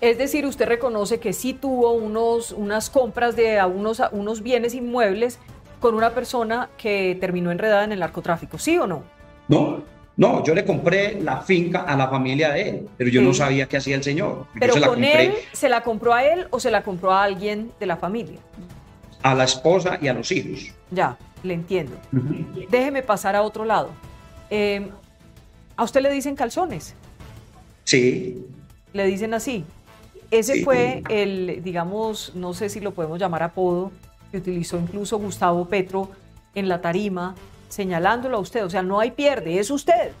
Es 0.00 0.18
decir, 0.18 0.44
usted 0.46 0.66
reconoce 0.66 1.20
que 1.20 1.32
sí 1.32 1.52
tuvo 1.52 1.92
unos, 1.92 2.52
unas 2.52 2.90
compras 2.90 3.36
de 3.36 3.62
unos, 3.64 4.02
unos 4.12 4.42
bienes 4.42 4.74
inmuebles 4.74 5.38
con 5.86 5.94
una 5.94 6.10
persona 6.10 6.68
que 6.76 7.16
terminó 7.20 7.52
enredada 7.52 7.84
en 7.84 7.92
el 7.92 8.00
narcotráfico, 8.00 8.58
¿sí 8.58 8.76
o 8.76 8.88
no? 8.88 9.04
No, 9.46 9.84
no, 10.16 10.42
yo 10.42 10.52
le 10.52 10.64
compré 10.64 11.20
la 11.22 11.42
finca 11.42 11.82
a 11.82 11.96
la 11.96 12.08
familia 12.08 12.50
de 12.50 12.68
él, 12.70 12.88
pero 12.96 13.08
yo 13.08 13.22
no 13.22 13.32
sabía 13.32 13.68
qué 13.68 13.76
hacía 13.76 13.94
el 13.94 14.02
señor. 14.02 14.48
Pero 14.58 14.74
con 14.84 15.04
él, 15.04 15.34
¿se 15.52 15.68
la 15.68 15.84
compró 15.84 16.12
a 16.12 16.24
él 16.24 16.48
o 16.50 16.58
se 16.58 16.72
la 16.72 16.82
compró 16.82 17.12
a 17.12 17.22
alguien 17.22 17.70
de 17.78 17.86
la 17.86 17.96
familia? 17.98 18.40
A 19.22 19.32
la 19.36 19.44
esposa 19.44 19.96
y 20.02 20.08
a 20.08 20.12
los 20.12 20.32
hijos. 20.32 20.74
Ya, 20.90 21.16
le 21.44 21.54
entiendo. 21.54 21.96
Déjeme 22.68 23.04
pasar 23.04 23.36
a 23.36 23.42
otro 23.42 23.64
lado. 23.64 23.90
Em, 24.50 24.88
¿A 25.76 25.84
usted 25.84 26.00
le 26.00 26.10
dicen 26.10 26.34
calzones? 26.34 26.96
Sí. 27.84 28.44
Le 28.92 29.06
dicen 29.06 29.34
así. 29.34 29.64
Ese 30.32 30.64
fue 30.64 31.04
el, 31.08 31.60
digamos, 31.62 32.32
no 32.34 32.54
sé 32.54 32.70
si 32.70 32.80
lo 32.80 32.92
podemos 32.92 33.20
llamar 33.20 33.44
apodo, 33.44 33.92
que 34.30 34.38
utilizó 34.38 34.78
incluso 34.78 35.18
Gustavo 35.18 35.66
Petro 35.66 36.10
en 36.54 36.68
la 36.68 36.80
tarima 36.80 37.34
señalándolo 37.68 38.38
a 38.38 38.40
usted. 38.40 38.64
O 38.64 38.70
sea, 38.70 38.82
no 38.82 39.00
hay 39.00 39.12
pierde, 39.12 39.58
es 39.58 39.70
usted 39.70 40.12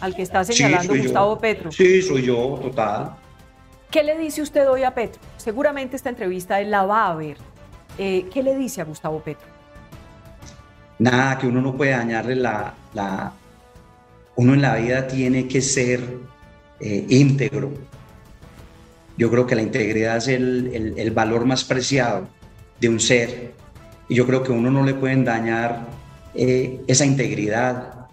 al 0.00 0.14
que 0.14 0.22
está 0.22 0.44
señalando 0.44 0.94
Gustavo 0.94 1.38
Petro. 1.38 1.72
Sí, 1.72 2.02
soy 2.02 2.22
yo, 2.22 2.58
total. 2.62 3.16
¿Qué 3.90 4.02
le 4.02 4.16
dice 4.16 4.40
usted 4.40 4.68
hoy 4.68 4.84
a 4.84 4.94
Petro? 4.94 5.20
Seguramente 5.36 5.96
esta 5.96 6.08
entrevista 6.08 6.60
él 6.60 6.70
la 6.70 6.84
va 6.84 7.08
a 7.08 7.14
ver. 7.14 7.36
Eh, 7.98 8.26
¿Qué 8.32 8.42
le 8.42 8.56
dice 8.56 8.80
a 8.80 8.84
Gustavo 8.84 9.20
Petro? 9.20 9.46
Nada, 10.98 11.38
que 11.38 11.46
uno 11.46 11.60
no 11.60 11.76
puede 11.76 11.90
dañarle 11.92 12.36
la... 12.36 12.74
la... 12.94 13.32
Uno 14.34 14.54
en 14.54 14.62
la 14.62 14.76
vida 14.76 15.06
tiene 15.06 15.46
que 15.46 15.60
ser 15.60 16.00
eh, 16.80 17.04
íntegro. 17.10 17.70
Yo 19.18 19.30
creo 19.30 19.46
que 19.46 19.54
la 19.54 19.60
integridad 19.60 20.16
es 20.16 20.28
el, 20.28 20.94
el 20.96 21.10
valor 21.10 21.44
más 21.44 21.64
preciado 21.64 22.26
de 22.82 22.88
un 22.88 22.98
ser. 22.98 23.52
Y 24.08 24.16
yo 24.16 24.26
creo 24.26 24.42
que 24.42 24.50
uno 24.50 24.70
no 24.70 24.84
le 24.84 24.94
pueden 24.94 25.24
dañar 25.24 25.86
eh, 26.34 26.80
esa 26.88 27.06
integridad, 27.06 28.08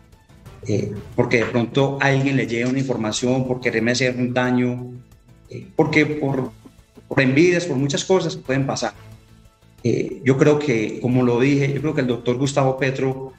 eh, 0.67 0.93
porque 1.15 1.39
de 1.39 1.45
pronto 1.45 1.97
alguien 1.99 2.38
le 2.38 2.45
llega 2.45 2.69
una 2.69 2.77
información 2.77 3.47
por 3.47 3.59
quererme 3.59 3.91
hacer 3.91 4.15
un 4.15 4.31
daño, 4.31 4.93
eh, 5.49 5.65
porque 5.75 6.05
por, 6.05 6.51
por, 7.07 7.19
envidias, 7.19 7.65
por 7.65 7.77
muchas 7.77 8.05
cosas 8.05 8.35
pueden 8.38 8.65
pasar. 8.65 8.93
yo 10.23 10.38
creo 10.38 10.59
que, 10.59 10.99
como 11.01 11.23
lo 11.23 11.39
dije, 11.39 11.73
yo 11.73 11.81
creo 11.81 11.95
que 11.95 12.01
el 12.01 12.07
doctor 12.07 12.38
Gustavo 12.38 12.77
Petro 12.77 13.33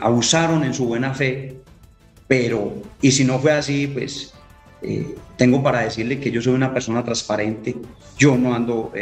abusaron 0.00 0.64
en 0.64 0.74
su 0.74 0.86
buena 0.86 1.14
fe, 1.14 1.56
pero, 2.26 2.72
y 3.00 3.12
si 3.12 3.24
no 3.24 3.38
fue 3.38 3.52
así, 3.52 3.86
pues 3.86 4.33
tengo 5.36 5.62
para 5.62 5.80
decirle 5.80 6.20
que 6.20 6.30
yo 6.30 6.40
soy 6.40 6.54
una 6.54 6.72
persona 6.72 7.04
transparente, 7.04 7.76
yo 8.18 8.36
no 8.36 8.54
ando 8.54 8.92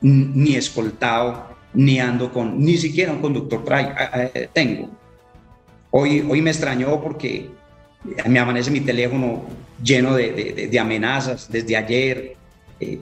ni 0.00 0.54
escoltado, 0.54 1.48
ni 1.74 1.98
ando 1.98 2.32
con, 2.32 2.62
ni 2.62 2.76
siquiera 2.76 3.12
un 3.12 3.20
conductor 3.20 3.64
tengo. 4.52 4.90
Hoy, 5.90 6.24
hoy 6.28 6.42
me 6.42 6.50
extrañó 6.50 7.00
porque 7.00 7.50
me 8.26 8.38
amanece 8.38 8.70
mi 8.70 8.80
teléfono 8.80 9.44
lleno 9.82 10.14
de, 10.14 10.68
de, 10.70 10.78
amenazas 10.78 11.50
desde 11.50 11.76
ayer, 11.76 12.36
eh, 12.80 12.98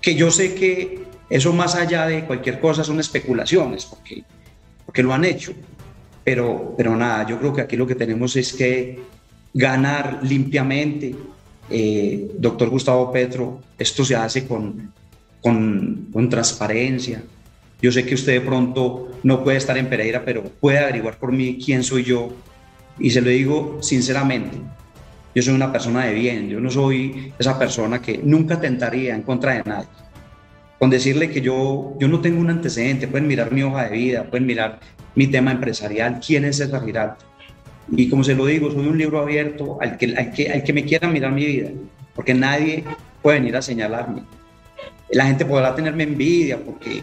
que 0.00 0.14
yo 0.14 0.30
sé 0.30 0.54
que 0.54 1.04
eso 1.30 1.52
más 1.52 1.74
allá 1.74 2.06
de 2.06 2.24
cualquier 2.24 2.60
cosa 2.60 2.84
son 2.84 3.00
especulaciones, 3.00 3.84
porque, 3.84 4.24
porque 4.84 5.02
lo 5.02 5.12
han 5.12 5.24
hecho. 5.24 5.52
Pero, 6.24 6.74
pero 6.76 6.94
nada, 6.96 7.26
yo 7.26 7.38
creo 7.38 7.52
que 7.52 7.62
aquí 7.62 7.76
lo 7.76 7.86
que 7.86 7.94
tenemos 7.94 8.36
es 8.36 8.52
que 8.52 9.00
ganar 9.52 10.20
limpiamente. 10.22 11.14
Eh, 11.74 12.32
doctor 12.38 12.68
Gustavo 12.68 13.10
Petro, 13.10 13.62
esto 13.78 14.04
se 14.04 14.14
hace 14.14 14.46
con, 14.46 14.92
con, 15.40 16.28
transparencia, 16.28 17.22
yo 17.80 17.90
sé 17.90 18.04
que 18.04 18.14
usted 18.14 18.34
de 18.34 18.40
pronto 18.42 19.10
no 19.22 19.42
puede 19.42 19.56
estar 19.56 19.78
en 19.78 19.88
Pereira, 19.88 20.22
pero 20.22 20.42
puede 20.42 20.78
averiguar 20.78 21.18
por 21.18 21.32
mí 21.32 21.58
quién 21.64 21.82
soy 21.82 22.04
yo. 22.04 22.28
Y 22.98 23.10
se 23.10 23.22
lo 23.22 23.30
digo 23.30 23.78
sinceramente, 23.80 24.58
yo 25.34 25.42
soy 25.42 25.54
una 25.54 25.72
persona 25.72 26.04
de 26.04 26.12
bien, 26.12 26.50
yo 26.50 26.60
no 26.60 26.70
soy 26.70 27.32
esa 27.38 27.58
persona 27.58 28.02
que 28.02 28.20
nunca 28.22 28.60
tentaría 28.60 29.14
en 29.14 29.22
contra 29.22 29.54
de 29.54 29.62
nadie. 29.64 29.88
Con 30.78 30.90
decirle 30.90 31.30
que 31.30 31.40
yo, 31.40 31.96
yo 31.98 32.06
no 32.06 32.20
tengo 32.20 32.38
un 32.38 32.50
antecedente, 32.50 33.08
pueden 33.08 33.26
mirar 33.26 33.50
mi 33.50 33.62
hoja 33.62 33.84
de 33.88 33.96
vida, 33.96 34.24
pueden 34.24 34.46
mirar 34.46 34.78
mi 35.14 35.26
tema 35.26 35.52
empresarial, 35.52 36.20
quién 36.24 36.44
es 36.44 36.58
César 36.58 36.84
Giraldo. 36.84 37.16
Y 37.90 38.08
como 38.08 38.24
se 38.24 38.34
lo 38.34 38.46
digo, 38.46 38.70
soy 38.70 38.86
un 38.86 38.96
libro 38.96 39.20
abierto 39.20 39.78
al 39.80 39.98
que, 39.98 40.14
al 40.16 40.32
que, 40.32 40.50
al 40.50 40.62
que 40.62 40.72
me 40.72 40.84
quiera 40.84 41.08
mirar 41.08 41.32
mi 41.32 41.44
vida, 41.44 41.70
porque 42.14 42.34
nadie 42.34 42.84
puede 43.20 43.40
venir 43.40 43.56
a 43.56 43.62
señalarme. 43.62 44.22
La 45.10 45.26
gente 45.26 45.44
podrá 45.44 45.74
tenerme 45.74 46.04
envidia 46.04 46.58
porque 46.58 47.02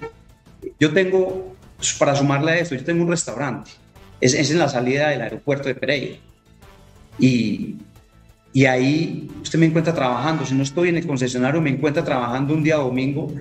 yo 0.80 0.92
tengo, 0.94 1.56
para 2.00 2.16
sumarle 2.16 2.52
a 2.52 2.60
esto, 2.60 2.76
yo 2.76 2.84
tengo 2.84 3.04
un 3.04 3.10
restaurante. 3.10 3.72
Es, 4.20 4.34
es 4.34 4.52
en 4.52 4.60
la 4.60 4.70
salida 4.70 5.10
del 5.10 5.22
aeropuerto 5.22 5.68
de 5.68 5.76
Pereira. 5.76 6.16
Y, 7.20 7.76
y 8.54 8.66
ahí 8.66 9.30
usted 9.42 9.60
me 9.60 9.68
encuentra 9.68 9.94
trabajando. 9.94 10.46
Si 10.46 10.56
no 10.56 10.64
estoy 10.64 10.90
en 10.90 10.98
el 10.98 11.06
concesionario, 11.06 11.62
me 11.62 11.70
encuentra 11.70 12.04
trabajando 12.04 12.54
un 12.54 12.64
día 12.64 12.78
domingo 12.78 13.32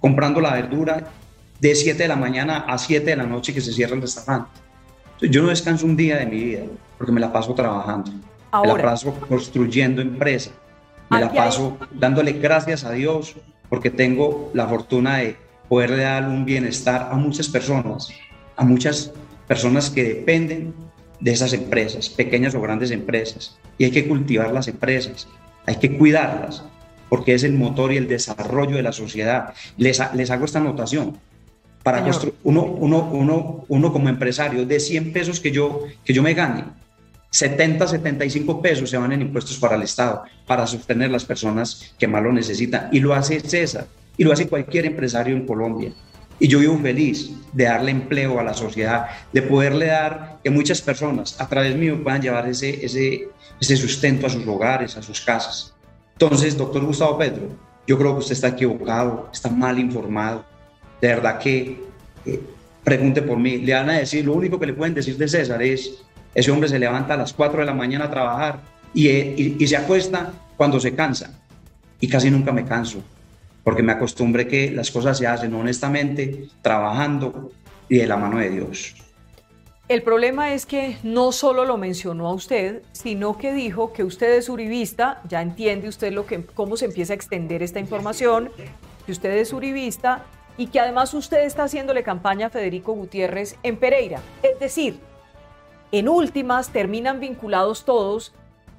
comprando 0.00 0.40
la 0.40 0.54
verdura 0.54 1.10
de 1.60 1.74
7 1.74 2.02
de 2.02 2.08
la 2.08 2.16
mañana 2.16 2.64
a 2.66 2.76
7 2.76 3.04
de 3.04 3.16
la 3.16 3.22
noche 3.22 3.54
que 3.54 3.60
se 3.60 3.72
cierra 3.72 3.94
el 3.94 4.02
restaurante. 4.02 4.50
Yo 5.22 5.42
no 5.42 5.48
descanso 5.48 5.86
un 5.86 5.96
día 5.96 6.16
de 6.18 6.26
mi 6.26 6.36
vida 6.36 6.62
porque 6.98 7.12
me 7.12 7.20
la 7.20 7.32
paso 7.32 7.54
trabajando, 7.54 8.10
me 8.10 8.68
la 8.68 8.82
paso 8.82 9.14
construyendo 9.28 10.02
empresa, 10.02 10.50
me 11.10 11.20
la 11.20 11.32
paso 11.32 11.78
dándole 11.92 12.32
gracias 12.32 12.84
a 12.84 12.92
Dios 12.92 13.36
porque 13.68 13.90
tengo 13.90 14.50
la 14.52 14.66
fortuna 14.66 15.18
de 15.18 15.36
poderle 15.68 16.02
dar 16.02 16.28
un 16.28 16.44
bienestar 16.44 17.08
a 17.10 17.14
muchas 17.14 17.48
personas, 17.48 18.08
a 18.56 18.64
muchas 18.64 19.12
personas 19.46 19.90
que 19.90 20.02
dependen 20.02 20.74
de 21.20 21.30
esas 21.30 21.52
empresas, 21.52 22.08
pequeñas 22.08 22.54
o 22.54 22.60
grandes 22.60 22.90
empresas. 22.90 23.56
Y 23.78 23.84
hay 23.84 23.90
que 23.90 24.06
cultivar 24.06 24.52
las 24.52 24.68
empresas, 24.68 25.28
hay 25.66 25.76
que 25.76 25.96
cuidarlas, 25.96 26.64
porque 27.08 27.34
es 27.34 27.44
el 27.44 27.54
motor 27.54 27.92
y 27.92 27.96
el 27.96 28.08
desarrollo 28.08 28.76
de 28.76 28.82
la 28.82 28.92
sociedad. 28.92 29.54
Les, 29.76 30.02
les 30.14 30.30
hago 30.30 30.44
esta 30.44 30.58
anotación. 30.58 31.18
Para 31.82 32.04
uno, 32.44 32.62
uno, 32.62 33.10
uno, 33.12 33.64
uno 33.68 33.92
como 33.92 34.08
empresario, 34.08 34.64
de 34.64 34.78
100 34.78 35.12
pesos 35.12 35.40
que 35.40 35.50
yo, 35.50 35.82
que 36.04 36.12
yo 36.12 36.22
me 36.22 36.34
gane, 36.34 36.64
70, 37.30 37.88
75 37.88 38.60
pesos 38.60 38.90
se 38.90 38.98
van 38.98 39.12
en 39.12 39.22
impuestos 39.22 39.58
para 39.58 39.74
el 39.74 39.82
Estado, 39.82 40.22
para 40.46 40.66
sostener 40.66 41.10
las 41.10 41.24
personas 41.24 41.94
que 41.98 42.06
más 42.06 42.22
lo 42.22 42.30
necesitan. 42.32 42.88
Y 42.92 43.00
lo 43.00 43.14
hace 43.14 43.40
César, 43.40 43.86
y 44.16 44.24
lo 44.24 44.32
hace 44.32 44.48
cualquier 44.48 44.84
empresario 44.86 45.34
en 45.34 45.46
Colombia. 45.46 45.92
Y 46.38 46.48
yo 46.48 46.58
vivo 46.58 46.78
feliz 46.78 47.30
de 47.52 47.64
darle 47.64 47.90
empleo 47.90 48.38
a 48.38 48.42
la 48.42 48.52
sociedad, 48.52 49.06
de 49.32 49.42
poderle 49.42 49.86
dar 49.86 50.40
que 50.44 50.50
muchas 50.50 50.82
personas 50.82 51.40
a 51.40 51.48
través 51.48 51.74
mío 51.74 52.02
puedan 52.02 52.20
llevar 52.20 52.48
ese, 52.48 52.84
ese, 52.84 53.28
ese 53.60 53.76
sustento 53.76 54.26
a 54.26 54.30
sus 54.30 54.46
hogares, 54.46 54.96
a 54.96 55.02
sus 55.02 55.20
casas. 55.20 55.72
Entonces, 56.12 56.56
doctor 56.56 56.84
Gustavo 56.84 57.16
Pedro, 57.16 57.48
yo 57.86 57.98
creo 57.98 58.12
que 58.12 58.20
usted 58.20 58.34
está 58.34 58.48
equivocado, 58.48 59.28
está 59.32 59.48
mal 59.48 59.78
informado. 59.78 60.44
De 61.02 61.08
verdad 61.08 61.38
que 61.40 61.80
eh, 62.24 62.40
pregunte 62.84 63.22
por 63.22 63.36
mí. 63.36 63.58
Le 63.58 63.74
van 63.74 63.90
a 63.90 63.94
decir, 63.94 64.24
lo 64.24 64.34
único 64.34 64.58
que 64.58 64.66
le 64.66 64.72
pueden 64.72 64.94
decir 64.94 65.16
de 65.18 65.26
César 65.26 65.60
es, 65.60 66.04
ese 66.32 66.50
hombre 66.52 66.68
se 66.68 66.78
levanta 66.78 67.14
a 67.14 67.16
las 67.16 67.32
4 67.32 67.60
de 67.60 67.66
la 67.66 67.74
mañana 67.74 68.04
a 68.04 68.10
trabajar 68.10 68.60
y, 68.94 69.08
y, 69.08 69.56
y 69.58 69.66
se 69.66 69.76
acuesta 69.76 70.32
cuando 70.56 70.78
se 70.78 70.94
cansa. 70.94 71.38
Y 72.00 72.08
casi 72.08 72.30
nunca 72.30 72.52
me 72.52 72.64
canso, 72.64 73.02
porque 73.64 73.82
me 73.82 73.92
acostumbré 73.92 74.46
que 74.46 74.70
las 74.70 74.92
cosas 74.92 75.18
se 75.18 75.26
hacen 75.26 75.52
honestamente, 75.54 76.46
trabajando 76.62 77.50
y 77.88 77.98
de 77.98 78.06
la 78.06 78.16
mano 78.16 78.38
de 78.38 78.50
Dios. 78.50 78.94
El 79.88 80.02
problema 80.02 80.54
es 80.54 80.66
que 80.66 80.96
no 81.02 81.32
solo 81.32 81.64
lo 81.64 81.78
mencionó 81.78 82.28
a 82.28 82.32
usted, 82.32 82.82
sino 82.92 83.36
que 83.36 83.52
dijo 83.52 83.92
que 83.92 84.04
usted 84.04 84.36
es 84.36 84.48
uribista, 84.48 85.20
ya 85.28 85.42
entiende 85.42 85.88
usted 85.88 86.12
lo 86.12 86.26
que, 86.26 86.44
cómo 86.44 86.76
se 86.76 86.84
empieza 86.84 87.12
a 87.12 87.16
extender 87.16 87.62
esta 87.62 87.80
información, 87.80 88.50
que 89.04 89.12
usted 89.12 89.32
es 89.32 89.52
uribista 89.52 90.24
y 90.56 90.66
que 90.66 90.80
además 90.80 91.14
usted 91.14 91.44
está 91.44 91.64
haciéndole 91.64 92.02
campaña 92.02 92.46
a 92.46 92.50
Federico 92.50 92.92
Gutiérrez 92.92 93.56
en 93.62 93.76
Pereira. 93.76 94.20
Es 94.42 94.58
decir, 94.58 94.98
en 95.92 96.08
últimas 96.08 96.70
terminan 96.70 97.20
vinculados 97.20 97.84
todos 97.84 98.32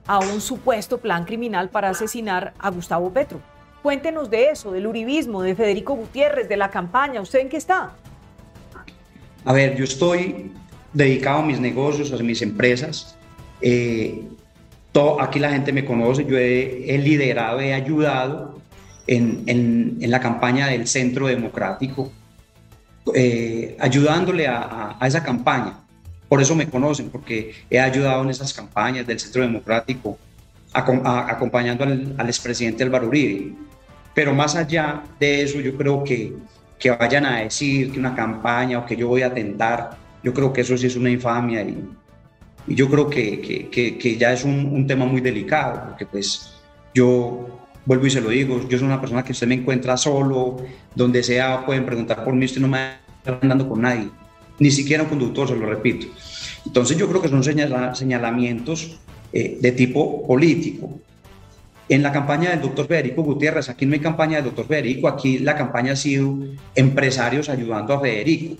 a 0.07 0.19
un 0.19 0.41
supuesto 0.41 0.97
plan 0.97 1.25
criminal 1.25 1.69
para 1.69 1.89
asesinar 1.89 2.53
a 2.59 2.69
Gustavo 2.69 3.11
Petro. 3.11 3.39
Cuéntenos 3.81 4.29
de 4.29 4.49
eso, 4.49 4.71
del 4.71 4.87
uribismo, 4.87 5.41
de 5.41 5.55
Federico 5.55 5.95
Gutiérrez, 5.95 6.47
de 6.47 6.57
la 6.57 6.69
campaña. 6.69 7.21
¿Usted 7.21 7.39
en 7.39 7.49
qué 7.49 7.57
está? 7.57 7.93
A 9.45 9.53
ver, 9.53 9.75
yo 9.75 9.83
estoy 9.83 10.51
dedicado 10.93 11.39
a 11.39 11.43
mis 11.43 11.59
negocios, 11.59 12.11
a 12.11 12.23
mis 12.23 12.41
empresas. 12.41 13.17
Eh, 13.61 14.23
aquí 15.19 15.39
la 15.39 15.49
gente 15.49 15.73
me 15.73 15.83
conoce, 15.83 16.25
yo 16.25 16.37
he, 16.37 16.97
liderado, 16.97 17.59
he 17.59 17.73
ayudado 17.73 18.59
en, 19.07 19.43
en, 19.47 20.11
la 20.11 20.19
campaña 20.19 20.67
del 20.67 20.87
Centro 20.87 21.27
Democrático, 21.27 22.11
eh, 23.13 23.75
ayudándole 23.79 24.47
a, 24.47 24.97
a, 24.99 25.07
esa 25.07 25.23
campaña. 25.23 25.79
Por 26.29 26.41
eso 26.41 26.55
me 26.55 26.69
conocen, 26.69 27.09
porque 27.09 27.53
he 27.69 27.79
ayudado 27.79 28.23
en 28.23 28.29
esas 28.29 28.53
campañas 28.53 29.05
del 29.05 29.19
Centro 29.19 29.41
Democrático, 29.41 30.17
acompañando 30.73 31.83
al, 31.83 32.15
al 32.17 32.27
expresidente 32.27 32.83
Álvaro 32.83 33.07
Uribe. 33.07 33.53
Pero 34.15 34.33
más 34.33 34.55
allá 34.55 35.03
de 35.19 35.43
eso, 35.43 35.59
yo 35.59 35.75
creo 35.75 36.03
que, 36.03 36.33
que 36.79 36.91
vayan 36.91 37.25
a 37.25 37.41
decir 37.41 37.91
que 37.91 37.99
una 37.99 38.15
campaña 38.15 38.79
o 38.79 38.85
que 38.85 38.95
yo 38.95 39.07
voy 39.07 39.21
a 39.21 39.27
atentar 39.27 40.03
yo 40.23 40.33
creo 40.33 40.53
que 40.53 40.61
eso 40.61 40.77
sí 40.77 40.87
es 40.87 40.95
una 40.95 41.09
infamia 41.09 41.61
y, 41.61 41.85
y 42.67 42.75
yo 42.75 42.89
creo 42.89 43.09
que, 43.09 43.69
que, 43.69 43.97
que, 43.97 44.17
ya 44.17 44.31
es 44.31 44.45
un, 44.45 44.65
un, 44.73 44.87
tema 44.87 45.05
muy 45.05 45.19
delicado, 45.19 45.89
porque 45.89 46.05
pues 46.05 46.53
yo 46.93 47.62
vuelvo 47.85 48.07
y 48.07 48.09
se 48.09 48.21
lo 48.21 48.29
digo, 48.29 48.67
yo 48.67 48.77
soy 48.77 48.87
una 48.87 48.99
persona 48.99 49.23
que 49.23 49.31
usted 49.31 49.47
me 49.47 49.55
encuentra 49.55 49.97
solo, 49.97 50.57
donde 50.95 51.23
sea 51.23 51.65
pueden 51.65 51.85
preguntar 51.85 52.23
por 52.23 52.33
mí, 52.33 52.45
usted 52.45 52.61
no 52.61 52.67
me 52.67 52.93
está 53.17 53.39
andando 53.41 53.67
con 53.67 53.81
nadie, 53.81 54.09
ni 54.59 54.71
siquiera 54.71 55.03
un 55.03 55.09
conductor, 55.09 55.47
se 55.47 55.55
lo 55.55 55.65
repito. 55.65 56.07
Entonces 56.65 56.97
yo 56.97 57.09
creo 57.09 57.21
que 57.21 57.29
son 57.29 57.43
señalamientos 57.43 58.99
eh, 59.33 59.57
de 59.59 59.71
tipo 59.71 60.25
político. 60.25 60.99
En 61.89 62.01
la 62.01 62.11
campaña 62.11 62.51
del 62.51 62.61
doctor 62.61 62.87
Federico 62.87 63.23
Gutiérrez, 63.23 63.69
aquí 63.69 63.85
no 63.85 63.93
hay 63.93 63.99
campaña 63.99 64.37
del 64.37 64.45
doctor 64.45 64.67
Federico, 64.67 65.07
aquí 65.07 65.39
la 65.39 65.55
campaña 65.55 65.93
ha 65.93 65.95
sido 65.95 66.37
empresarios 66.75 67.49
ayudando 67.49 67.93
a 67.93 67.99
Federico. 67.99 68.55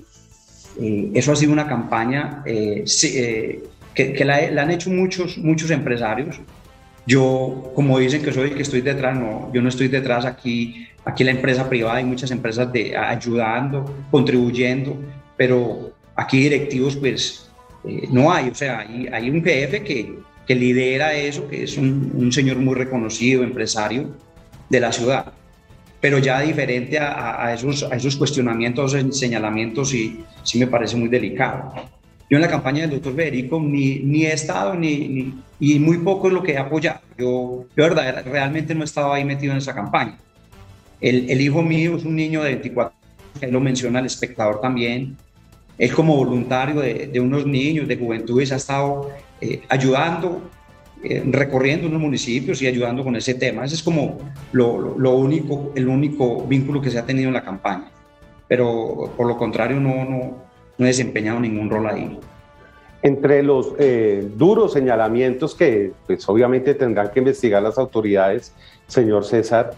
Eh, 0.79 1.11
eso 1.13 1.31
ha 1.31 1.35
sido 1.35 1.53
una 1.53 1.67
campaña 1.67 2.43
eh, 2.45 2.83
eh, 3.03 3.63
que, 3.93 4.25
la, 4.25 4.61
han 4.61 4.71
hecho 4.71 4.89
muchos, 4.89 5.37
muchos 5.37 5.71
empresarios. 5.71 6.39
Yo, 7.05 7.71
como 7.75 7.99
dicen 7.99 8.21
que 8.21 8.31
soy 8.31 8.51
que 8.51 8.61
estoy 8.61 8.81
detrás, 8.81 9.17
no, 9.17 9.51
yo 9.53 9.61
no 9.61 9.69
estoy 9.69 9.87
detrás 9.87 10.25
aquí. 10.25 10.87
Aquí 11.05 11.23
la 11.23 11.31
empresa 11.31 11.67
privada, 11.67 11.97
hay 11.97 12.05
muchas 12.05 12.31
empresas 12.31 12.71
de, 12.71 12.95
ayudando, 12.95 13.83
contribuyendo, 14.09 14.97
pero 15.35 15.91
aquí 16.15 16.39
directivos, 16.39 16.95
pues 16.95 17.49
no 18.09 18.31
hay. 18.31 18.49
O 18.49 18.55
sea, 18.55 18.79
hay, 18.79 19.07
hay 19.11 19.29
un 19.29 19.43
jefe 19.43 19.83
que, 19.83 20.17
que 20.47 20.55
lidera 20.55 21.13
eso, 21.13 21.47
que 21.49 21.63
es 21.63 21.77
un, 21.77 22.11
un 22.15 22.31
señor 22.31 22.57
muy 22.57 22.75
reconocido, 22.75 23.43
empresario 23.43 24.11
de 24.69 24.79
la 24.79 24.91
ciudad 24.91 25.33
pero 26.03 26.17
ya 26.17 26.41
diferente 26.41 26.99
a, 26.99 27.53
esos, 27.53 27.83
a 27.83 27.95
esos 27.95 28.17
cuestionamientos, 28.17 28.93
señalamientos, 29.11 29.87
sí, 29.87 30.19
sí 30.43 30.59
me 30.59 30.67
parece 30.67 30.97
muy 30.97 31.07
delicado. 31.07 31.75
Yo 32.33 32.37
en 32.37 32.41
la 32.41 32.47
campaña 32.49 32.81
del 32.81 32.89
doctor 32.89 33.15
Federico 33.15 33.59
ni, 33.59 33.99
ni 33.99 34.25
he 34.25 34.33
estado 34.33 34.73
ni, 34.73 35.35
y 35.59 35.77
muy 35.77 35.99
poco 35.99 36.29
es 36.29 36.33
lo 36.33 36.41
que 36.41 36.53
he 36.53 36.57
apoyado. 36.57 36.99
Yo, 37.15 37.67
yo 37.77 37.83
verdad, 37.83 38.25
realmente 38.25 38.73
no 38.73 38.83
estaba 38.83 39.13
ahí 39.17 39.23
metido 39.23 39.51
en 39.51 39.59
esa 39.59 39.75
campaña. 39.75 40.17
El, 40.99 41.29
el 41.29 41.39
hijo 41.41 41.61
mío 41.61 41.95
es 41.95 42.05
un 42.05 42.15
niño 42.15 42.41
de 42.41 42.55
24 42.55 42.97
que 43.39 43.45
lo 43.49 43.59
menciona 43.59 43.99
el 43.99 44.07
espectador 44.07 44.61
también. 44.61 45.15
Él 45.77 45.93
como 45.93 46.15
voluntario 46.15 46.81
de, 46.81 47.05
de 47.05 47.19
unos 47.19 47.45
niños, 47.45 47.87
de 47.87 47.97
juventudes, 47.97 48.51
ha 48.51 48.55
estado 48.55 49.11
eh, 49.39 49.61
ayudando 49.69 50.49
eh, 51.03 51.21
recorriendo 51.27 51.87
unos 51.87 52.01
municipios 52.01 52.59
y 52.63 52.65
ayudando 52.65 53.03
con 53.03 53.15
ese 53.15 53.35
tema. 53.35 53.63
Ese 53.63 53.75
es 53.75 53.83
como 53.83 54.17
lo, 54.53 54.97
lo, 54.97 55.11
único, 55.17 55.71
el 55.75 55.87
único 55.87 56.47
vínculo 56.47 56.81
que 56.81 56.89
se 56.89 56.97
ha 56.97 57.05
tenido 57.05 57.27
en 57.27 57.35
la 57.35 57.43
campaña. 57.43 57.91
Pero 58.47 59.13
por 59.15 59.27
lo 59.27 59.37
contrario, 59.37 59.79
no, 59.79 60.03
no, 60.03 60.52
no 60.77 60.85
he 60.85 60.89
desempeñado 60.89 61.39
ningún 61.39 61.69
rol 61.69 61.87
ahí. 61.87 62.19
Entre 63.01 63.43
los 63.43 63.73
eh, 63.79 64.27
duros 64.35 64.73
señalamientos 64.73 65.55
que 65.55 65.91
pues, 66.07 66.27
obviamente 66.29 66.73
tendrán 66.73 67.11
que 67.11 67.19
investigar 67.19 67.61
las 67.61 67.77
autoridades, 67.77 68.53
señor 68.87 69.25
César, 69.25 69.71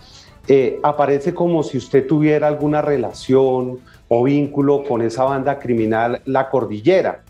eh, 0.48 0.80
aparece 0.84 1.34
como 1.34 1.64
si 1.64 1.78
usted 1.78 2.06
tuviera 2.06 2.48
alguna 2.48 2.82
relación 2.82 3.80
o 4.08 4.24
vínculo 4.24 4.84
con 4.84 5.02
esa 5.02 5.24
banda 5.24 5.58
criminal 5.58 6.22
La 6.26 6.50
Cordillera, 6.50 7.24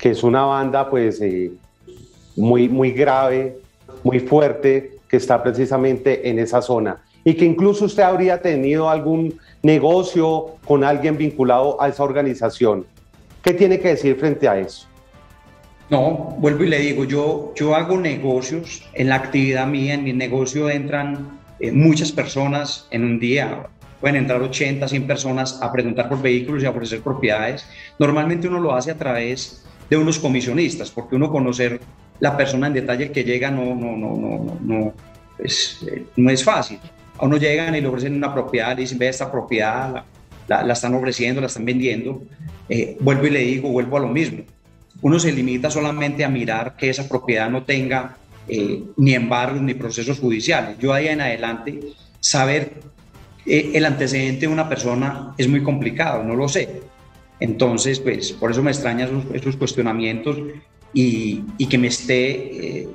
que 0.00 0.10
es 0.10 0.22
una 0.22 0.44
banda 0.44 0.88
pues 0.88 1.20
muy, 2.36 2.68
muy 2.68 2.92
grave, 2.92 3.58
muy 4.02 4.20
fuerte, 4.20 4.98
que 5.08 5.16
está 5.16 5.42
precisamente 5.42 6.28
en 6.30 6.38
esa 6.38 6.62
zona. 6.62 7.02
Y 7.28 7.34
que 7.34 7.44
incluso 7.44 7.84
usted 7.84 8.04
habría 8.04 8.40
tenido 8.40 8.88
algún 8.88 9.38
negocio 9.62 10.56
con 10.64 10.82
alguien 10.82 11.18
vinculado 11.18 11.76
a 11.78 11.88
esa 11.88 12.02
organización. 12.02 12.86
¿Qué 13.42 13.52
tiene 13.52 13.78
que 13.78 13.88
decir 13.88 14.16
frente 14.16 14.48
a 14.48 14.58
eso? 14.58 14.86
No, 15.90 16.34
vuelvo 16.38 16.64
y 16.64 16.68
le 16.68 16.78
digo, 16.78 17.04
yo, 17.04 17.52
yo 17.54 17.74
hago 17.74 17.98
negocios, 17.98 18.82
en 18.94 19.10
la 19.10 19.16
actividad 19.16 19.66
mía, 19.66 19.92
en 19.92 20.04
mi 20.04 20.14
negocio 20.14 20.70
entran 20.70 21.38
eh, 21.60 21.70
muchas 21.70 22.12
personas 22.12 22.88
en 22.92 23.04
un 23.04 23.20
día, 23.20 23.66
pueden 24.00 24.16
entrar 24.16 24.40
80, 24.40 24.88
100 24.88 25.06
personas 25.06 25.60
a 25.60 25.70
preguntar 25.70 26.08
por 26.08 26.22
vehículos 26.22 26.62
y 26.62 26.66
a 26.66 26.70
ofrecer 26.70 27.02
propiedades. 27.02 27.66
Normalmente 27.98 28.48
uno 28.48 28.58
lo 28.58 28.74
hace 28.74 28.90
a 28.90 28.96
través 28.96 29.66
de 29.90 29.98
unos 29.98 30.18
comisionistas, 30.18 30.90
porque 30.90 31.16
uno 31.16 31.30
conocer 31.30 31.78
la 32.20 32.38
persona 32.38 32.68
en 32.68 32.72
detalle 32.72 33.12
que 33.12 33.22
llega 33.22 33.50
no, 33.50 33.74
no, 33.74 33.94
no, 33.98 34.16
no, 34.16 34.58
no, 34.62 34.92
es, 35.38 35.84
eh, 35.86 36.06
no 36.16 36.30
es 36.30 36.42
fácil. 36.42 36.78
A 37.18 37.26
uno 37.26 37.36
llegan 37.36 37.74
y 37.74 37.80
le 37.80 37.88
ofrecen 37.88 38.14
una 38.14 38.32
propiedad, 38.32 38.74
le 38.76 38.82
dicen, 38.82 38.98
ve 38.98 39.08
esta 39.08 39.30
propiedad, 39.30 40.04
la, 40.46 40.62
la, 40.62 40.72
están 40.72 40.94
ofreciendo, 40.94 41.40
la 41.40 41.48
están 41.48 41.64
vendiendo. 41.64 42.22
Eh, 42.68 42.96
vuelvo 43.00 43.26
y 43.26 43.30
le 43.30 43.40
digo, 43.40 43.70
vuelvo 43.70 43.96
a 43.96 44.00
lo 44.00 44.08
mismo. 44.08 44.44
Uno 45.00 45.18
se 45.18 45.32
limita 45.32 45.70
solamente 45.70 46.24
a 46.24 46.28
mirar 46.28 46.76
que 46.76 46.90
esa 46.90 47.08
propiedad 47.08 47.50
no 47.50 47.62
tenga 47.62 48.16
eh, 48.48 48.82
ni 48.96 49.14
embargos 49.14 49.60
ni 49.60 49.74
procesos 49.74 50.18
judiciales. 50.18 50.78
Yo 50.78 50.92
ahí 50.92 51.08
en 51.08 51.20
adelante, 51.20 51.80
saber 52.20 52.72
el 53.46 53.84
antecedente 53.84 54.40
de 54.40 54.48
una 54.48 54.68
persona 54.68 55.34
es 55.38 55.48
muy 55.48 55.62
complicado, 55.62 56.22
no 56.22 56.34
lo 56.34 56.48
sé. 56.48 56.82
Entonces, 57.40 58.00
pues 58.00 58.32
por 58.32 58.50
eso 58.50 58.62
me 58.62 58.70
extrañan 58.70 59.24
esos, 59.32 59.56
cuestionamientos 59.56 60.36
y, 60.92 61.42
que 61.66 61.78
me 61.78 61.86
esté 61.86 62.88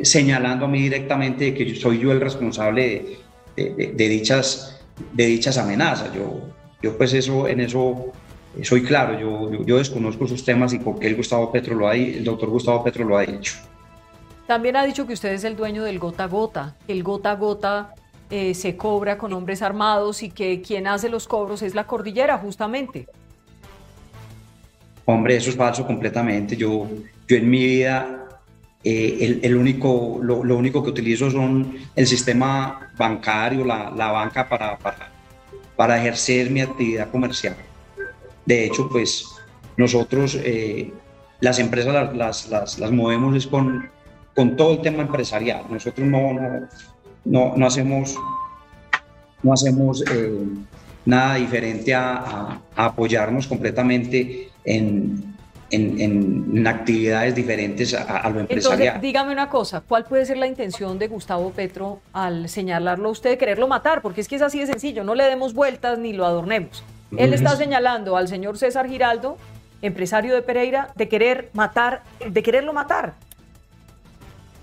eh, 0.00 0.04
señalando 0.04 0.66
a 0.66 0.68
mí 0.68 0.82
directamente 0.82 1.54
que 1.54 1.74
soy 1.74 1.98
yo 1.98 2.12
el 2.12 2.20
responsable 2.20 3.18
de, 3.56 4.08
dichas, 4.08 4.80
de 5.12 5.26
dichas 5.26 5.58
amenazas. 5.58 6.12
Yo, 6.14 6.40
yo 6.82 6.96
pues 6.96 7.12
eso, 7.12 7.48
en 7.48 7.60
eso 7.60 8.12
soy 8.62 8.82
claro, 8.82 9.18
yo, 9.18 9.64
yo, 9.64 9.78
desconozco 9.78 10.26
esos 10.26 10.44
temas 10.44 10.72
y 10.72 10.78
por 10.78 10.98
qué 10.98 11.08
el, 11.08 11.16
Gustavo 11.16 11.50
Petro 11.50 11.74
lo 11.74 11.88
ha, 11.88 11.96
el 11.96 12.24
doctor 12.24 12.48
Gustavo 12.48 12.84
Petro 12.84 13.04
lo 13.04 13.16
ha 13.16 13.22
dicho. 13.22 13.54
También 14.46 14.76
ha 14.76 14.84
dicho 14.84 15.06
que 15.06 15.14
usted 15.14 15.32
es 15.32 15.44
el 15.44 15.56
dueño 15.56 15.82
del 15.84 15.98
gota 15.98 16.24
a 16.24 16.28
gota, 16.28 16.76
el 16.86 17.02
gota 17.02 17.32
a 17.32 17.36
gota 17.36 17.94
eh, 18.30 18.54
se 18.54 18.76
cobra 18.76 19.18
con 19.18 19.32
hombres 19.32 19.62
armados 19.62 20.22
y 20.22 20.30
que 20.30 20.60
quien 20.60 20.86
hace 20.86 21.08
los 21.08 21.26
cobros 21.26 21.62
es 21.62 21.74
la 21.74 21.86
cordillera, 21.86 22.38
justamente. 22.38 23.06
Hombre, 25.04 25.36
eso 25.36 25.50
es 25.50 25.56
falso 25.56 25.86
completamente. 25.86 26.56
Yo, 26.56 26.88
yo 27.28 27.36
en 27.36 27.50
mi 27.50 27.64
vida, 27.64 28.23
eh, 28.84 29.40
el, 29.42 29.56
único, 29.56 30.20
lo, 30.22 30.56
único 30.56 30.82
que 30.82 30.90
utilizo 30.90 31.30
son 31.30 31.74
el 31.96 32.06
sistema 32.06 32.90
bancario, 32.98 33.64
la, 33.64 33.90
la 33.90 34.12
banca 34.12 34.46
para, 34.46 34.76
para, 34.76 35.10
para, 35.74 35.98
ejercer 35.98 36.50
mi 36.50 36.60
actividad 36.60 37.10
comercial. 37.10 37.56
De 38.44 38.66
hecho, 38.66 38.88
pues 38.90 39.26
nosotros, 39.78 40.38
eh, 40.42 40.92
las 41.40 41.58
empresas 41.58 42.14
las, 42.14 42.48
las, 42.48 42.78
las, 42.78 42.92
movemos 42.92 43.34
es 43.36 43.46
con, 43.46 43.88
con 44.34 44.54
todo 44.54 44.72
el 44.72 44.82
tema 44.82 45.02
empresarial. 45.02 45.64
Nosotros 45.70 46.06
no, 46.06 46.34
no, 46.34 46.68
no, 47.24 47.54
no 47.56 47.66
hacemos, 47.66 48.14
no 49.42 49.52
hacemos 49.54 50.04
eh, 50.12 50.44
nada 51.06 51.36
diferente 51.36 51.94
a, 51.94 52.60
apoyarnos 52.76 53.46
completamente 53.46 54.50
en, 54.64 55.33
en, 55.70 56.66
actividades 56.66 57.34
diferentes 57.34 57.94
a, 57.94 58.28
lo 58.30 58.40
empresarial. 58.40 58.80
Entonces, 58.80 59.02
dígame 59.02 59.32
una 59.32 59.48
cosa, 59.48 59.82
¿cuál 59.86 60.04
puede 60.04 60.24
ser 60.26 60.36
la 60.36 60.46
intención 60.46 60.98
de 60.98 61.08
Gustavo 61.08 61.50
Petro 61.50 62.00
al 62.12 62.48
señalarlo 62.48 63.08
a 63.08 63.12
usted 63.12 63.30
de 63.30 63.38
quererlo 63.38 63.68
matar? 63.68 64.02
Porque 64.02 64.20
es 64.20 64.28
que 64.28 64.36
es 64.36 64.42
así 64.42 64.60
de 64.60 64.66
sencillo, 64.66 65.04
no 65.04 65.14
le 65.14 65.24
demos 65.24 65.54
vueltas 65.54 65.98
ni 65.98 66.12
lo 66.12 66.26
adornemos. 66.26 66.84
Él 67.16 67.32
está 67.32 67.56
señalando 67.56 68.16
al 68.16 68.26
señor 68.26 68.58
César 68.58 68.88
Giraldo, 68.88 69.36
empresario 69.82 70.34
de 70.34 70.42
Pereira, 70.42 70.88
de 70.96 71.08
querer 71.08 71.50
matar, 71.52 72.02
de 72.28 72.42
quererlo 72.42 72.72
matar. 72.72 73.14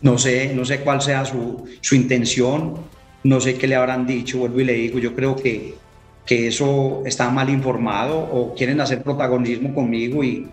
No 0.01 0.17
sé, 0.17 0.53
no 0.53 0.65
sé 0.65 0.81
cuál 0.81 1.01
sea 1.01 1.23
su, 1.23 1.65
su 1.79 1.95
intención, 1.95 2.75
no 3.23 3.39
sé 3.39 3.57
qué 3.57 3.67
le 3.67 3.75
habrán 3.75 4.05
dicho, 4.05 4.39
vuelvo 4.39 4.59
y 4.59 4.63
le 4.65 4.73
digo, 4.73 4.99
yo 4.99 5.15
creo 5.15 5.35
que, 5.35 5.75
que 6.25 6.47
eso 6.47 7.03
está 7.05 7.29
mal 7.29 7.49
informado 7.49 8.17
o 8.17 8.53
quieren 8.55 8.81
hacer 8.81 9.03
protagonismo 9.03 9.73
conmigo 9.73 10.23
y, 10.23 10.47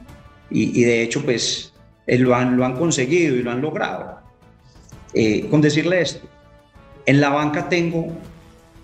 y, 0.50 0.82
de 0.82 1.02
hecho 1.02 1.22
pues 1.24 1.72
eh, 2.06 2.18
lo, 2.18 2.34
han, 2.34 2.56
lo 2.56 2.64
han 2.64 2.76
conseguido 2.76 3.36
y 3.36 3.42
lo 3.42 3.50
han 3.50 3.60
logrado. 3.60 4.18
Eh, 5.14 5.46
con 5.50 5.60
decirle 5.60 6.00
esto, 6.00 6.26
en 7.06 7.20
la 7.20 7.30
banca 7.30 7.68
tengo 7.68 8.12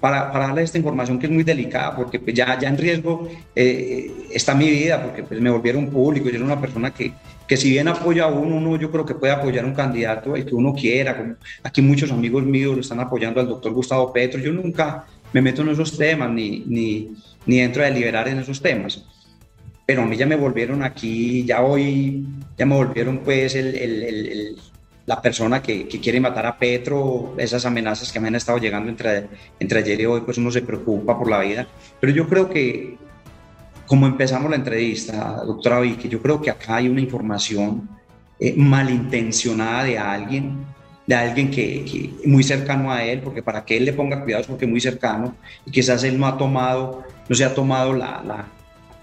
para, 0.05 0.31
para 0.31 0.48
darle 0.48 0.62
esta 0.62 0.77
información 0.77 1.18
que 1.18 1.27
es 1.27 1.33
muy 1.33 1.44
delicada, 1.44 1.96
porque 1.96 2.20
pues 2.20 2.35
ya, 2.35 2.59
ya 2.59 2.68
en 2.68 2.77
riesgo 2.77 3.27
eh, 3.57 4.29
está 4.31 4.55
mi 4.55 4.70
vida, 4.70 5.03
porque 5.03 5.22
pues 5.22 5.40
me 5.40 5.48
volvieron 5.48 5.88
público, 5.88 6.29
yo 6.29 6.37
era 6.37 6.44
una 6.44 6.61
persona 6.61 6.92
que, 6.92 7.12
que 7.48 7.57
si 7.57 7.70
bien 7.70 7.88
apoya 7.88 8.24
a 8.24 8.27
uno, 8.27 8.57
uno 8.57 8.77
yo 8.77 8.90
creo 8.90 9.07
que 9.07 9.14
puede 9.14 9.33
apoyar 9.33 9.64
a 9.64 9.68
un 9.68 9.74
candidato, 9.74 10.37
el 10.37 10.44
que 10.44 10.55
uno 10.55 10.74
quiera, 10.74 11.16
como 11.16 11.37
aquí 11.62 11.81
muchos 11.81 12.11
amigos 12.12 12.42
míos 12.42 12.74
lo 12.74 12.83
están 12.83 13.00
apoyando 13.00 13.40
al 13.40 13.48
doctor 13.48 13.72
Gustavo 13.72 14.12
Petro, 14.12 14.38
yo 14.40 14.53
nunca 14.53 15.07
me 15.33 15.40
meto 15.40 15.62
en 15.62 15.70
esos 15.70 15.96
temas, 15.96 16.31
ni, 16.31 16.64
ni, 16.66 17.14
ni 17.46 17.61
entro 17.61 17.83
a 17.83 17.87
deliberar 17.87 18.29
en 18.29 18.40
esos 18.40 18.61
temas. 18.61 19.07
Pero 19.86 20.02
a 20.02 20.06
mí 20.06 20.16
ya 20.16 20.26
me 20.26 20.36
volvieron 20.36 20.82
aquí, 20.82 21.44
ya 21.44 21.62
hoy, 21.62 22.26
ya 22.56 22.66
me 22.66 22.74
volvieron 22.74 23.18
pues 23.18 23.54
el, 23.54 23.74
el, 23.74 24.02
el 24.02 24.56
la 25.06 25.20
persona 25.20 25.60
que, 25.60 25.86
quiere 25.86 26.20
matar 26.20 26.46
a 26.46 26.58
Petro, 26.58 27.34
esas 27.38 27.64
amenazas 27.66 28.10
que 28.10 28.20
me 28.20 28.28
han 28.28 28.34
estado 28.36 28.58
llegando 28.58 28.88
entre, 28.88 29.26
entre 29.60 29.80
ayer 29.80 30.00
y 30.00 30.06
hoy, 30.06 30.22
pues 30.22 30.38
uno 30.38 30.50
se 30.50 30.62
preocupa 30.62 31.18
por 31.18 31.28
la 31.28 31.40
vida. 31.40 31.66
Pero 32.00 32.12
yo 32.12 32.28
creo 32.28 32.48
que, 32.48 32.96
como 33.86 34.06
empezamos 34.06 34.50
la 34.50 34.56
entrevista, 34.56 35.42
doctora 35.44 35.80
Vicky, 35.80 36.08
yo 36.08 36.22
creo 36.22 36.40
que 36.40 36.50
acá 36.50 36.76
hay 36.76 36.88
una 36.88 37.00
información 37.00 37.88
eh, 38.40 38.54
malintencionada 38.56 39.84
de 39.84 39.98
alguien, 39.98 40.64
de 41.06 41.14
alguien 41.14 41.50
que, 41.50 42.10
muy 42.24 42.42
cercano 42.42 42.90
a 42.90 43.04
él, 43.04 43.20
porque 43.20 43.42
para 43.42 43.64
que 43.64 43.76
él 43.76 43.84
le 43.84 43.92
ponga 43.92 44.22
cuidado 44.22 44.40
es 44.40 44.46
porque 44.46 44.66
muy 44.66 44.80
cercano, 44.80 45.36
y 45.66 45.70
quizás 45.70 46.02
él 46.04 46.18
no 46.18 46.26
ha 46.26 46.38
tomado, 46.38 47.04
no 47.28 47.36
se 47.36 47.44
ha 47.44 47.54
tomado 47.54 47.92
la, 47.92 48.22
la 48.26 48.46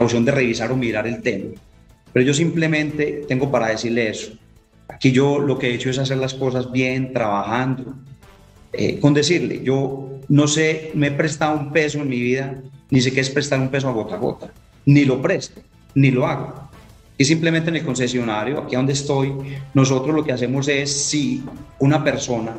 opción 0.04 0.26
de 0.26 0.32
revisar 0.32 0.72
o 0.72 0.76
mirar 0.76 1.08
el 1.08 1.22
tema. 1.22 1.52
Pero 2.14 2.26
yo 2.26 2.34
simplemente 2.34 3.24
tengo 3.28 3.50
para 3.50 3.68
decirle 3.68 4.10
eso 4.10 4.34
Aquí 4.94 5.12
yo 5.12 5.40
lo 5.40 5.58
que 5.58 5.70
he 5.70 5.74
hecho 5.74 5.90
es 5.90 5.98
hacer 5.98 6.18
las 6.18 6.34
cosas 6.34 6.72
bien, 6.72 7.14
trabajando, 7.14 7.96
eh, 8.74 9.00
con 9.00 9.14
decirle, 9.14 9.62
yo 9.64 10.20
no 10.28 10.48
sé, 10.48 10.92
me 10.94 11.08
he 11.08 11.12
prestado 11.12 11.58
un 11.58 11.72
peso 11.72 12.00
en 12.00 12.10
mi 12.10 12.20
vida, 12.20 12.62
ni 12.90 13.02
sé 13.02 13.14
qué 13.14 13.22
es 13.22 13.30
prestar 13.30 13.60
un 13.60 13.70
peso 13.70 13.88
a 13.88 13.94
gota 13.94 14.16
a 14.16 14.18
gota, 14.18 14.54
ni 14.86 15.06
lo 15.06 15.22
presto, 15.22 15.62
ni 15.96 16.12
lo 16.12 16.28
hago. 16.28 16.70
Y 17.18 17.26
simplemente 17.26 17.70
en 17.70 17.78
el 17.78 17.86
concesionario, 17.86 18.60
aquí 18.60 18.76
donde 18.76 18.94
estoy, 18.94 19.34
nosotros 19.74 20.14
lo 20.14 20.24
que 20.24 20.34
hacemos 20.34 20.68
es 20.68 21.06
si 21.06 21.44
una 21.80 22.04
persona 22.04 22.56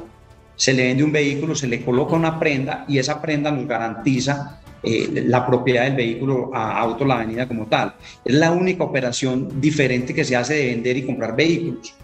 se 0.56 0.72
le 0.72 0.84
vende 0.84 1.04
un 1.04 1.12
vehículo, 1.12 1.54
se 1.54 1.66
le 1.66 1.84
coloca 1.84 2.14
una 2.14 2.38
prenda 2.38 2.84
y 2.88 2.98
esa 2.98 3.20
prenda 3.20 3.50
nos 3.50 3.66
garantiza 3.66 4.61
eh, 4.82 5.24
la 5.26 5.46
propiedad 5.46 5.84
del 5.84 5.96
vehículo 5.96 6.50
a 6.52 6.78
Auto 6.78 7.04
La 7.04 7.16
Avenida 7.16 7.46
como 7.46 7.66
tal. 7.66 7.94
Es 8.24 8.34
la 8.34 8.52
única 8.52 8.84
operación 8.84 9.60
diferente 9.60 10.14
que 10.14 10.24
se 10.24 10.36
hace 10.36 10.54
de 10.54 10.66
vender 10.66 10.96
y 10.96 11.06
comprar 11.06 11.36
vehículos 11.36 11.94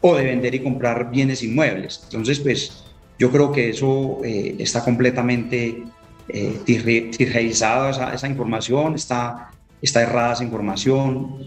o 0.00 0.16
de 0.16 0.24
vender 0.24 0.54
y 0.54 0.60
comprar 0.60 1.10
bienes 1.10 1.42
inmuebles. 1.42 2.00
Entonces, 2.04 2.40
pues 2.40 2.84
yo 3.18 3.30
creo 3.30 3.50
que 3.50 3.70
eso 3.70 4.20
eh, 4.24 4.54
está 4.58 4.84
completamente 4.84 5.82
eh, 6.28 6.60
esa, 6.66 8.14
esa, 8.14 8.28
información, 8.28 8.94
está, 8.94 9.50
está 9.80 10.02
errada 10.02 10.34
esa 10.34 10.44
información. 10.44 11.46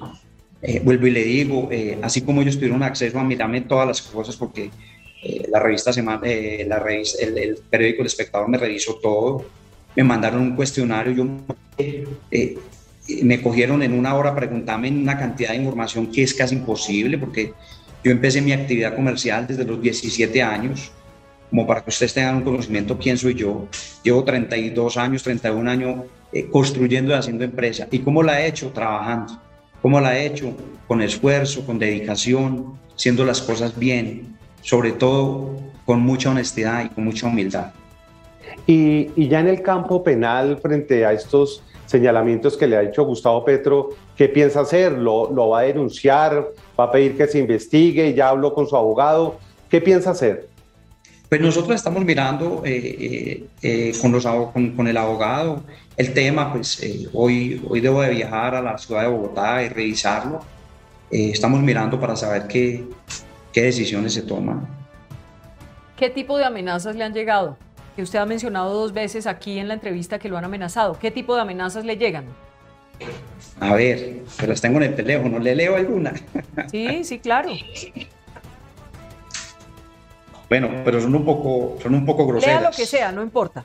Eh, 0.62 0.80
vuelvo 0.84 1.08
y 1.08 1.12
le 1.12 1.24
digo, 1.24 1.70
eh, 1.72 2.00
así 2.02 2.22
como 2.22 2.42
ellos 2.42 2.56
tuvieron 2.56 2.84
acceso 2.84 3.20
a 3.20 3.24
mirarme 3.24 3.62
todas 3.62 3.88
las 3.88 4.02
cosas, 4.02 4.36
porque 4.36 4.70
la 5.50 5.60
revista, 5.60 5.94
semana, 5.94 6.22
la 6.66 6.80
revista 6.80 7.24
el, 7.24 7.38
el, 7.38 7.58
periódico 7.70 8.02
El 8.02 8.08
Espectador 8.08 8.50
me 8.50 8.58
revisó 8.58 8.96
todo, 8.96 9.46
me 9.96 10.04
mandaron 10.04 10.42
un 10.42 10.56
cuestionario, 10.56 11.14
yo 11.14 11.28
me 13.24 13.42
cogieron 13.42 13.84
en 13.84 13.94
una 13.94 14.16
hora 14.16 14.36
preguntarme 14.36 14.90
una 14.90 15.18
cantidad 15.18 15.52
de 15.52 15.58
información 15.58 16.08
que 16.08 16.24
es 16.24 16.34
casi 16.34 16.56
imposible, 16.56 17.18
porque 17.18 17.54
yo 18.04 18.12
empecé 18.12 18.42
mi 18.42 18.52
actividad 18.52 18.96
comercial 18.96 19.46
desde 19.48 19.66
los 19.66 19.82
17 19.82 20.42
años, 20.42 20.92
como 21.50 21.68
para 21.68 21.82
que 21.82 21.90
ustedes 21.90 22.14
tengan 22.14 22.38
un 22.38 22.44
conocimiento 22.44 22.98
quién 22.98 23.18
soy 23.18 23.36
yo. 23.36 23.68
Llevo 24.04 24.24
32 24.24 24.98
años, 24.98 25.24
31 25.24 25.70
años 25.70 26.04
eh, 26.32 26.48
construyendo 26.50 27.12
y 27.12 27.16
haciendo 27.16 27.44
empresa. 27.44 27.88
¿Y 27.92 28.00
cómo 28.00 28.24
la 28.24 28.42
he 28.42 28.48
hecho? 28.48 28.70
Trabajando. 28.70 29.40
¿Cómo 29.82 30.00
la 30.00 30.18
he 30.18 30.26
hecho? 30.26 30.56
Con 30.88 31.02
esfuerzo, 31.02 31.66
con 31.66 31.78
dedicación, 31.78 32.80
haciendo 32.96 33.26
las 33.26 33.42
cosas 33.42 33.78
bien, 33.78 34.38
sobre 34.62 34.94
todo 34.94 35.60
con 35.86 36.00
mucha 36.02 36.30
honestidad 36.30 36.86
y 36.86 36.90
con 36.90 37.04
mucha 37.04 37.28
humildad. 37.28 37.74
Y, 38.68 39.10
y 39.16 39.28
ya 39.28 39.40
en 39.40 39.48
el 39.48 39.62
campo 39.62 40.04
penal, 40.04 40.58
frente 40.62 41.06
a 41.06 41.14
estos 41.14 41.64
señalamientos 41.86 42.56
que 42.56 42.68
le 42.68 42.78
ha 42.78 42.84
hecho 42.84 43.04
Gustavo 43.04 43.44
Petro, 43.44 43.90
¿qué 44.16 44.30
piensa 44.30 44.62
hacer? 44.62 44.94
¿Lo, 44.94 45.32
lo 45.32 45.50
va 45.50 45.60
a 45.60 45.64
denunciar? 45.64 46.48
¿Va 46.80 46.86
a 46.86 46.92
pedir 46.92 47.18
que 47.18 47.28
se 47.28 47.40
investigue? 47.40 48.14
¿Ya 48.14 48.30
habló 48.30 48.54
con 48.54 48.66
su 48.68 48.76
abogado? 48.78 49.38
¿Qué 49.70 49.82
piensa 49.82 50.12
hacer? 50.12 50.48
Pues 51.32 51.40
nosotros 51.40 51.76
estamos 51.76 52.04
mirando 52.04 52.62
eh, 52.66 52.76
eh, 52.76 53.46
eh, 53.62 53.94
con, 54.02 54.12
los, 54.12 54.26
con, 54.26 54.72
con, 54.72 54.86
el 54.88 54.98
abogado 54.98 55.64
el 55.96 56.14
tema, 56.14 56.52
pues 56.52 56.82
hoy, 57.14 57.62
hoy 57.70 57.80
debo 57.80 58.02
de 58.02 58.10
viajar 58.10 58.56
a 58.56 58.62
la 58.62 58.78
ciudad 58.78 59.04
de 59.04 59.08
Bogotá 59.08 59.64
y 59.64 59.70
revisarlo. 59.70 60.42
estamos 61.10 61.62
mirando 61.62 62.00
para 62.00 62.18
saber 62.18 62.48
qué, 62.48 62.84
qué 63.54 63.62
decisiones 63.62 64.14
se 64.14 64.24
toman. 64.24 64.68
¿Qué 65.96 66.10
tipo 66.10 66.38
de 66.38 66.44
amenazas 66.44 66.98
le 66.98 67.04
han 67.06 67.14
llegado? 67.14 67.56
Que 68.02 68.06
usted 68.06 68.18
ha 68.18 68.26
mencionado 68.26 68.74
dos 68.74 68.94
veces 68.94 69.28
aquí 69.28 69.60
en 69.60 69.68
la 69.68 69.76
entrevista 69.76 70.18
que 70.18 70.28
lo 70.28 70.36
han 70.36 70.44
amenazado. 70.44 70.98
¿Qué 70.98 71.12
tipo 71.12 71.36
de 71.36 71.42
amenazas 71.42 71.86
le 71.86 71.98
llegan? 71.98 72.26
A 73.60 73.76
ver, 73.76 74.24
pero 74.38 74.54
las 74.54 74.60
tengo 74.60 74.78
en 74.78 74.86
el 74.86 74.96
teléfono, 74.96 75.38
¿le 75.38 75.54
leo 75.54 75.76
alguna? 75.76 76.14
Sí, 76.72 77.04
sí, 77.04 77.20
claro. 77.20 77.52
Bueno, 80.50 80.82
pero 80.84 81.00
son 81.00 81.14
un 81.14 81.24
poco, 81.24 81.78
son 81.84 81.94
un 81.94 82.04
poco 82.08 82.26
groseras. 82.26 82.60
Lea 82.60 82.72
lo 82.72 82.76
que 82.76 82.88
sea, 82.88 83.12
no 83.12 83.22
importa. 83.22 83.64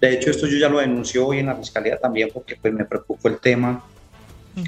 De 0.00 0.14
hecho, 0.14 0.30
esto 0.30 0.46
yo 0.46 0.56
ya 0.56 0.70
lo 0.70 0.78
denunció 0.78 1.26
hoy 1.26 1.40
en 1.40 1.46
la 1.46 1.56
fiscalía 1.56 1.98
también 1.98 2.30
porque 2.32 2.56
pues, 2.56 2.72
me 2.72 2.86
preocupó 2.86 3.28
el 3.28 3.36
tema. 3.36 3.84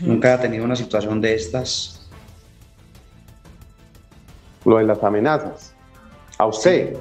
Nunca 0.03 0.35
he 0.35 0.39
tenido 0.39 0.67
una 0.67 0.77
situación 0.77 1.19
de 1.23 1.35
estas 1.35 2.02
lo 4.65 4.79
de 4.79 4.85
las 4.85 5.03
amenazas. 5.03 5.75
A 6.39 6.47
usted. 6.47 6.97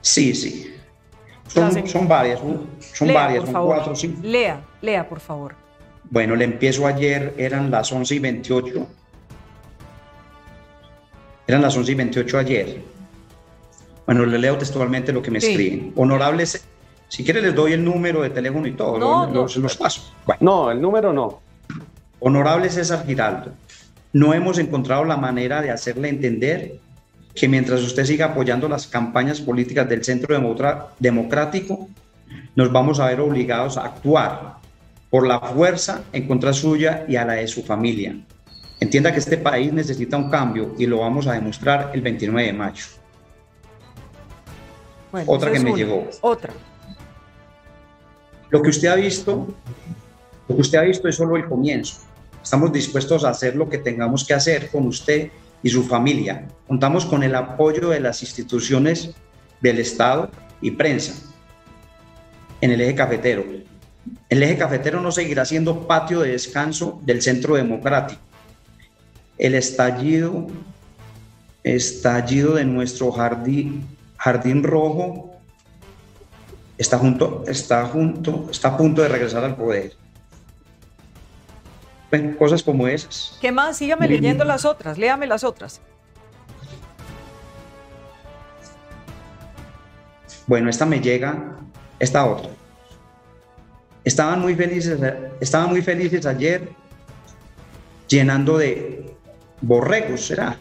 Sí, 0.00 0.34
sí. 0.34 0.74
Son, 1.48 1.86
son 1.86 2.08
varias, 2.08 2.40
son 2.40 3.12
varias, 3.12 3.44
son 3.44 3.66
cuatro, 3.66 3.94
sí. 3.94 4.16
Lea, 4.22 4.60
lea, 4.82 5.08
por 5.08 5.20
favor. 5.20 5.54
Bueno, 6.10 6.36
le 6.36 6.44
empiezo 6.44 6.86
ayer, 6.86 7.34
eran 7.36 7.70
las 7.70 7.90
11 7.92 8.14
y 8.14 8.18
28. 8.18 8.86
Eran 11.46 11.62
las 11.62 11.76
11 11.76 11.92
y 11.92 11.94
28 11.94 12.38
ayer. 12.38 12.82
Bueno, 14.06 14.24
le 14.24 14.38
leo 14.38 14.56
textualmente 14.56 15.12
lo 15.12 15.22
que 15.22 15.30
me 15.30 15.38
escriben. 15.38 15.92
Honorables, 15.96 16.64
si 17.08 17.24
quiere 17.24 17.42
les 17.42 17.54
doy 17.54 17.72
el 17.72 17.84
número 17.84 18.22
de 18.22 18.30
teléfono 18.30 18.66
y 18.66 18.72
todo, 18.72 18.98
no, 18.98 19.26
los, 19.32 19.56
los, 19.56 19.76
paso. 19.76 20.12
No, 20.40 20.70
el 20.70 20.80
número 20.80 21.12
no. 21.12 21.40
Honorable 22.20 22.70
César 22.70 23.04
Giraldo, 23.04 23.52
no 24.16 24.32
hemos 24.32 24.58
encontrado 24.58 25.04
la 25.04 25.18
manera 25.18 25.60
de 25.60 25.70
hacerle 25.70 26.08
entender 26.08 26.78
que 27.34 27.48
mientras 27.48 27.82
usted 27.82 28.06
siga 28.06 28.26
apoyando 28.26 28.66
las 28.66 28.86
campañas 28.86 29.42
políticas 29.42 29.86
del 29.90 30.02
Centro 30.02 30.34
Democrático, 30.98 31.90
nos 32.54 32.72
vamos 32.72 32.98
a 32.98 33.08
ver 33.08 33.20
obligados 33.20 33.76
a 33.76 33.84
actuar 33.84 34.54
por 35.10 35.26
la 35.26 35.38
fuerza 35.38 36.02
en 36.14 36.26
contra 36.26 36.54
suya 36.54 37.04
y 37.06 37.16
a 37.16 37.26
la 37.26 37.34
de 37.34 37.46
su 37.46 37.62
familia. 37.62 38.16
Entienda 38.80 39.12
que 39.12 39.18
este 39.18 39.36
país 39.36 39.70
necesita 39.70 40.16
un 40.16 40.30
cambio 40.30 40.74
y 40.78 40.86
lo 40.86 41.00
vamos 41.00 41.26
a 41.26 41.34
demostrar 41.34 41.90
el 41.92 42.00
29 42.00 42.46
de 42.46 42.52
mayo. 42.54 42.84
otra 45.26 45.52
que 45.52 45.60
me 45.60 45.74
llegó. 45.74 46.08
Otra. 46.22 46.54
Lo 48.48 48.62
que 48.62 48.70
usted 48.70 48.88
ha 48.88 48.94
visto, 48.94 49.46
lo 50.48 50.54
que 50.54 50.62
usted 50.62 50.78
ha 50.78 50.82
visto 50.84 51.06
es 51.06 51.16
solo 51.16 51.36
el 51.36 51.44
comienzo. 51.44 52.05
Estamos 52.46 52.72
dispuestos 52.72 53.24
a 53.24 53.30
hacer 53.30 53.56
lo 53.56 53.68
que 53.68 53.78
tengamos 53.78 54.24
que 54.24 54.32
hacer 54.32 54.70
con 54.70 54.86
usted 54.86 55.32
y 55.64 55.68
su 55.68 55.82
familia. 55.82 56.46
Contamos 56.68 57.04
con 57.04 57.24
el 57.24 57.34
apoyo 57.34 57.88
de 57.88 57.98
las 57.98 58.22
instituciones 58.22 59.10
del 59.60 59.80
Estado 59.80 60.30
y 60.60 60.70
prensa 60.70 61.14
en 62.60 62.70
el 62.70 62.80
eje 62.80 62.94
cafetero. 62.94 63.44
El 64.28 64.42
eje 64.44 64.56
cafetero 64.56 65.00
no 65.00 65.10
seguirá 65.10 65.44
siendo 65.44 65.88
patio 65.88 66.20
de 66.20 66.30
descanso 66.30 67.00
del 67.02 67.20
centro 67.20 67.56
democrático. 67.56 68.20
El 69.38 69.56
estallido, 69.56 70.46
estallido 71.64 72.54
de 72.54 72.64
nuestro 72.64 73.10
jardín, 73.10 73.88
rojo 74.62 75.34
está 76.78 76.96
junto, 76.96 77.42
está 77.48 77.86
junto, 77.86 78.46
está 78.52 78.68
a 78.68 78.76
punto 78.76 79.02
de 79.02 79.08
regresar 79.08 79.42
al 79.42 79.56
poder 79.56 80.05
cosas 82.38 82.62
como 82.62 82.86
esas. 82.86 83.36
¿Qué 83.40 83.52
más? 83.52 83.78
Sígame 83.78 84.08
leyendo 84.08 84.44
las 84.44 84.64
otras, 84.64 84.98
léame 84.98 85.26
las 85.26 85.44
otras. 85.44 85.80
Bueno, 90.46 90.70
esta 90.70 90.86
me 90.86 91.00
llega, 91.00 91.56
esta 91.98 92.24
otra. 92.24 92.50
Estaban 94.04 94.40
muy 94.40 94.54
felices, 94.54 95.00
estaban 95.40 95.70
muy 95.70 95.82
felices 95.82 96.24
ayer 96.26 96.68
llenando 98.06 98.56
de 98.56 99.16
borregos, 99.60 100.26
será. 100.26 100.56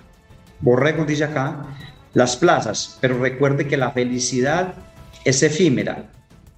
Borregos 0.62 1.06
dice 1.06 1.26
acá, 1.26 1.66
las 2.14 2.36
plazas, 2.38 2.98
pero 3.02 3.20
recuerde 3.20 3.68
que 3.68 3.78
la 3.78 3.92
felicidad 3.92 4.74
es 5.24 5.44
efímera 5.44 6.10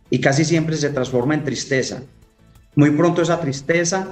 y 0.09 0.21
casi 0.21 0.45
siempre 0.45 0.77
se 0.77 0.89
transforma 0.89 1.33
en 1.33 1.43
tristeza. 1.43 2.03
Muy 2.75 2.91
pronto 2.91 3.21
esa 3.21 3.41
tristeza 3.41 4.07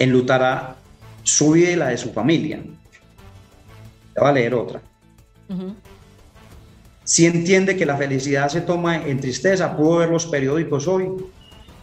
enlutará 0.00 0.76
su 1.22 1.52
vida 1.52 1.70
y 1.70 1.76
la 1.76 1.88
de 1.88 1.98
su 1.98 2.12
familia. 2.12 2.56
Le 2.56 4.20
voy 4.20 4.28
a 4.28 4.32
leer 4.32 4.54
otra. 4.54 4.80
Si 7.04 7.26
entiende 7.26 7.76
que 7.76 7.86
la 7.86 7.96
felicidad 7.96 8.48
se 8.48 8.62
toma 8.62 9.06
en 9.06 9.20
tristeza, 9.20 9.76
pudo 9.76 9.98
ver 9.98 10.08
los 10.08 10.26
periódicos 10.26 10.88
hoy. 10.88 11.08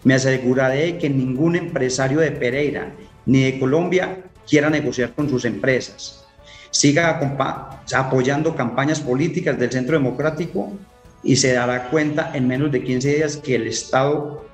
Me 0.04 0.16
aseguraré 0.16 0.98
que 0.98 1.10
ningún 1.10 1.56
empresario 1.56 2.20
de 2.20 2.32
Pereira 2.32 2.92
ni 3.26 3.44
de 3.44 3.60
Colombia 3.60 4.24
quiera 4.48 4.70
negociar 4.70 5.14
con 5.14 5.30
sus 5.30 5.46
empresas. 5.46 6.26
Siga 6.72 7.20
apoyando 7.94 8.56
campañas 8.56 9.00
políticas 9.00 9.60
del 9.60 9.72
Centro 9.72 9.98
Democrático 9.98 10.74
y 11.24 11.36
se 11.36 11.54
dará 11.54 11.90
cuenta 11.90 12.32
en 12.34 12.48
menos 12.48 12.72
de 12.72 12.84
15 12.84 13.16
días 13.16 13.38
que 13.38 13.56
el 13.56 13.68
Estado 13.68 14.47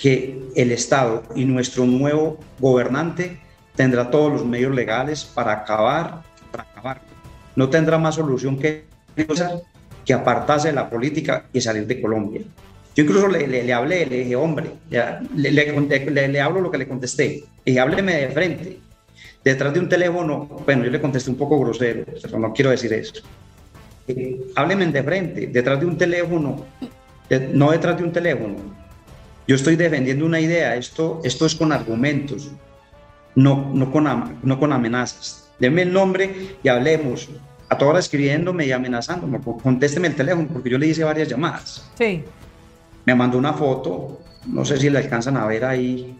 que 0.00 0.40
el 0.56 0.72
Estado 0.72 1.22
y 1.36 1.44
nuestro 1.44 1.84
nuevo 1.84 2.38
gobernante 2.58 3.38
tendrá 3.76 4.10
todos 4.10 4.32
los 4.32 4.46
medios 4.46 4.74
legales 4.74 5.24
para 5.24 5.52
acabar, 5.52 6.22
para 6.50 6.64
acabar. 6.64 7.00
No 7.54 7.68
tendrá 7.68 7.98
más 7.98 8.14
solución 8.14 8.58
que, 8.58 8.84
que 10.04 10.14
apartarse 10.14 10.68
de 10.68 10.74
la 10.74 10.88
política 10.88 11.44
y 11.52 11.60
salir 11.60 11.86
de 11.86 12.00
Colombia. 12.00 12.40
Yo 12.96 13.04
incluso 13.04 13.28
le, 13.28 13.46
le, 13.46 13.72
hablé, 13.72 14.06
le 14.06 14.18
dije, 14.20 14.36
hombre, 14.36 14.70
le, 15.36 16.28
le, 16.28 16.40
hablo 16.40 16.60
lo 16.60 16.70
que 16.70 16.78
le 16.78 16.88
contesté, 16.88 17.44
y 17.64 17.78
hábleme 17.78 18.14
de 18.14 18.28
frente. 18.30 18.78
Detrás 19.44 19.72
de 19.72 19.80
un 19.80 19.88
teléfono, 19.88 20.62
bueno, 20.64 20.84
yo 20.84 20.90
le 20.90 21.00
contesté 21.00 21.30
un 21.30 21.36
poco 21.36 21.60
grosero, 21.60 22.04
pero 22.22 22.38
no 22.38 22.52
quiero 22.52 22.70
decir 22.70 22.92
eso. 22.92 23.22
Eh, 24.08 24.40
hábleme 24.56 24.86
de 24.86 25.02
frente, 25.02 25.46
detrás 25.46 25.78
de 25.78 25.86
un 25.86 25.96
teléfono, 25.96 26.64
no 27.52 27.70
detrás 27.70 27.96
de 27.96 28.04
un 28.04 28.12
teléfono, 28.12 28.56
yo 29.50 29.56
estoy 29.56 29.74
defendiendo 29.74 30.24
una 30.24 30.38
idea, 30.38 30.76
esto, 30.76 31.20
esto 31.24 31.44
es 31.44 31.56
con 31.56 31.72
argumentos, 31.72 32.52
no, 33.34 33.72
no, 33.74 33.90
con, 33.90 34.38
no 34.44 34.60
con 34.60 34.72
amenazas. 34.72 35.50
Deme 35.58 35.82
el 35.82 35.92
nombre 35.92 36.54
y 36.62 36.68
hablemos. 36.68 37.28
A 37.68 37.76
toda 37.76 37.90
hora 37.90 37.98
escribiéndome 37.98 38.66
y 38.66 38.70
amenazándome, 38.70 39.40
contésteme 39.60 40.06
el 40.06 40.14
teléfono, 40.14 40.46
porque 40.52 40.70
yo 40.70 40.78
le 40.78 40.86
hice 40.86 41.02
varias 41.02 41.26
llamadas. 41.26 41.84
Sí. 41.98 42.22
Me 43.04 43.12
mandó 43.16 43.38
una 43.38 43.52
foto, 43.52 44.20
no 44.46 44.64
sé 44.64 44.76
si 44.76 44.88
la 44.88 45.00
alcanzan 45.00 45.36
a 45.36 45.44
ver 45.46 45.64
ahí. 45.64 46.16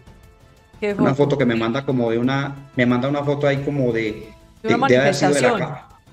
Una 0.97 1.15
foto 1.15 1.37
que 1.37 1.45
me 1.45 1.55
manda 1.55 1.85
como 1.85 2.11
de 2.11 2.17
una, 2.17 2.69
me 2.75 2.85
manda 2.85 3.07
una 3.07 3.23
foto 3.23 3.47
ahí 3.47 3.63
como 3.63 3.93
de, 3.93 4.27
de, 4.61 4.75
manifestación. 4.75 5.57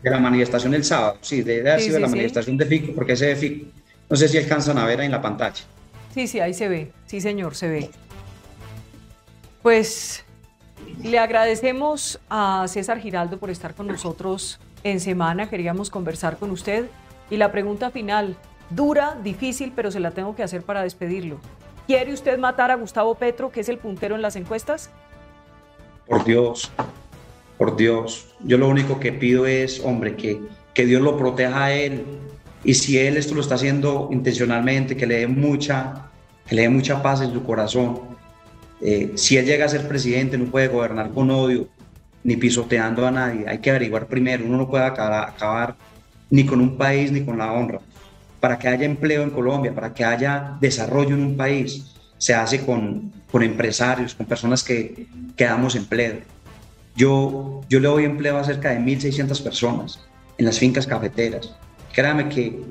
De, 0.05 0.11
la, 0.11 0.21
manifestación 0.21 0.71
del 0.71 0.85
sábado, 0.85 1.19
sí, 1.21 1.43
de, 1.43 1.63
haber 1.63 1.81
sido 1.81 1.95
de 1.95 2.01
la 2.01 2.09
manifestación 2.09 2.57
de 2.57 2.65
FICO, 2.65 2.95
porque 2.95 3.15
ese 3.15 3.27
de 3.27 3.35
FICO, 3.35 3.67
no 4.09 4.17
sé 4.17 4.29
si 4.29 4.39
alcanzan 4.39 4.79
a 4.79 4.87
ver 4.87 5.01
ahí 5.01 5.07
en 5.07 5.13
la 5.13 5.21
pantalla. 5.21 5.65
Sí, 6.19 6.27
sí, 6.27 6.41
ahí 6.41 6.53
se 6.53 6.69
ve. 6.69 6.91
Sí, 7.07 7.21
señor, 7.21 7.55
se 7.55 7.69
ve. 7.69 7.91
Pues 9.63 10.25
le 11.01 11.17
agradecemos 11.17 12.19
a 12.29 12.65
César 12.67 12.99
Giraldo 12.99 13.39
por 13.39 13.51
estar 13.51 13.73
con 13.77 13.87
nosotros 13.87 14.59
en 14.83 14.99
semana. 14.99 15.49
Queríamos 15.49 15.91
conversar 15.91 16.37
con 16.37 16.51
usted. 16.51 16.87
Y 17.31 17.37
la 17.37 17.53
pregunta 17.53 17.93
final, 17.93 18.37
dura, 18.69 19.17
difícil, 19.23 19.73
pero 19.77 19.93
se 19.93 20.01
la 20.01 20.11
tengo 20.11 20.35
que 20.35 20.43
hacer 20.43 20.63
para 20.63 20.83
despedirlo. 20.83 21.39
¿Quiere 21.87 22.13
usted 22.13 22.37
matar 22.37 22.73
a 22.73 22.75
Gustavo 22.75 23.15
Petro, 23.15 23.53
que 23.53 23.61
es 23.61 23.69
el 23.69 23.79
puntero 23.79 24.17
en 24.17 24.23
las 24.23 24.35
encuestas? 24.35 24.91
Por 26.05 26.25
Dios, 26.25 26.73
por 27.59 27.77
Dios. 27.77 28.35
Yo 28.41 28.59
lo 28.59 28.67
único 28.67 28.99
que 28.99 29.13
pido 29.13 29.47
es, 29.47 29.79
hombre, 29.85 30.17
que, 30.17 30.41
que 30.75 30.85
Dios 30.85 31.01
lo 31.01 31.17
proteja 31.17 31.67
a 31.67 31.73
él, 31.73 32.05
y 32.65 32.75
si 32.75 32.99
él 32.99 33.17
esto 33.17 33.35
lo 33.35 33.41
está 33.41 33.55
haciendo 33.55 34.09
intencionalmente, 34.13 34.97
que 34.97 35.07
le 35.07 35.21
dé 35.21 35.27
mucha, 35.27 36.07
que 36.47 36.55
le 36.55 36.63
dé 36.63 36.69
mucha 36.69 37.03
paz 37.03 37.21
en 37.21 37.33
su 37.33 37.43
corazón. 37.45 38.01
Eh, 38.81 39.13
si 39.15 39.37
él 39.37 39.47
llega 39.47 39.67
a 39.67 39.69
ser 39.69 39.87
presidente, 39.87 40.39
no 40.39 40.47
puede 40.47 40.69
gobernar 40.69 41.11
con 41.11 41.31
odio 41.31 41.69
ni 42.25 42.37
pisoteando 42.37 43.07
a 43.07 43.11
nadie. 43.11 43.45
Hay 43.49 43.59
que 43.59 43.71
averiguar 43.71 44.07
primero. 44.07 44.45
Uno 44.45 44.57
no 44.57 44.69
puede 44.69 44.85
acabar, 44.85 45.29
acabar 45.29 45.77
ni 46.31 46.45
con 46.45 46.61
un 46.61 46.77
país 46.77 47.13
ni 47.13 47.23
con 47.25 47.39
la 47.39 47.53
honra. 47.53 47.81
Para 48.41 48.59
que 48.59 48.69
haya 48.69 48.85
empleo 48.85 49.23
en 49.23 49.31
Colombia, 49.31 49.75
para 49.75 49.95
que 49.95 50.05
haya 50.05 50.57
desarrollo 50.61 51.15
en 51.15 51.23
un 51.23 51.37
país, 51.37 51.95
se 52.19 52.35
hace 52.35 52.65
con, 52.65 53.13
con 53.31 53.43
empresarios, 53.43 54.15
con 54.15 54.27
personas 54.27 54.63
que, 54.65 55.07
que 55.37 55.45
damos 55.45 55.77
empleo. 55.77 56.19
Yo, 56.97 57.63
yo 57.69 57.79
le 57.79 57.89
doy 57.89 58.05
empleo 58.05 58.37
a 58.37 58.45
cerca 58.45 58.71
de 58.71 58.81
1.600 58.81 59.43
personas 59.43 60.01
en 60.37 60.45
las 60.45 60.59
fincas 60.59 60.87
cafeteras 60.87 61.57
créame 61.99 62.29
que 62.29 62.63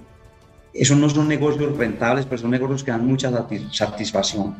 esos 0.73 0.97
no 0.97 1.09
son 1.09 1.27
negocios 1.27 1.75
rentables, 1.75 2.25
pero 2.25 2.37
son 2.37 2.51
negocios 2.51 2.81
que 2.81 2.91
dan 2.91 3.05
mucha 3.05 3.29
satisfacción. 3.73 4.55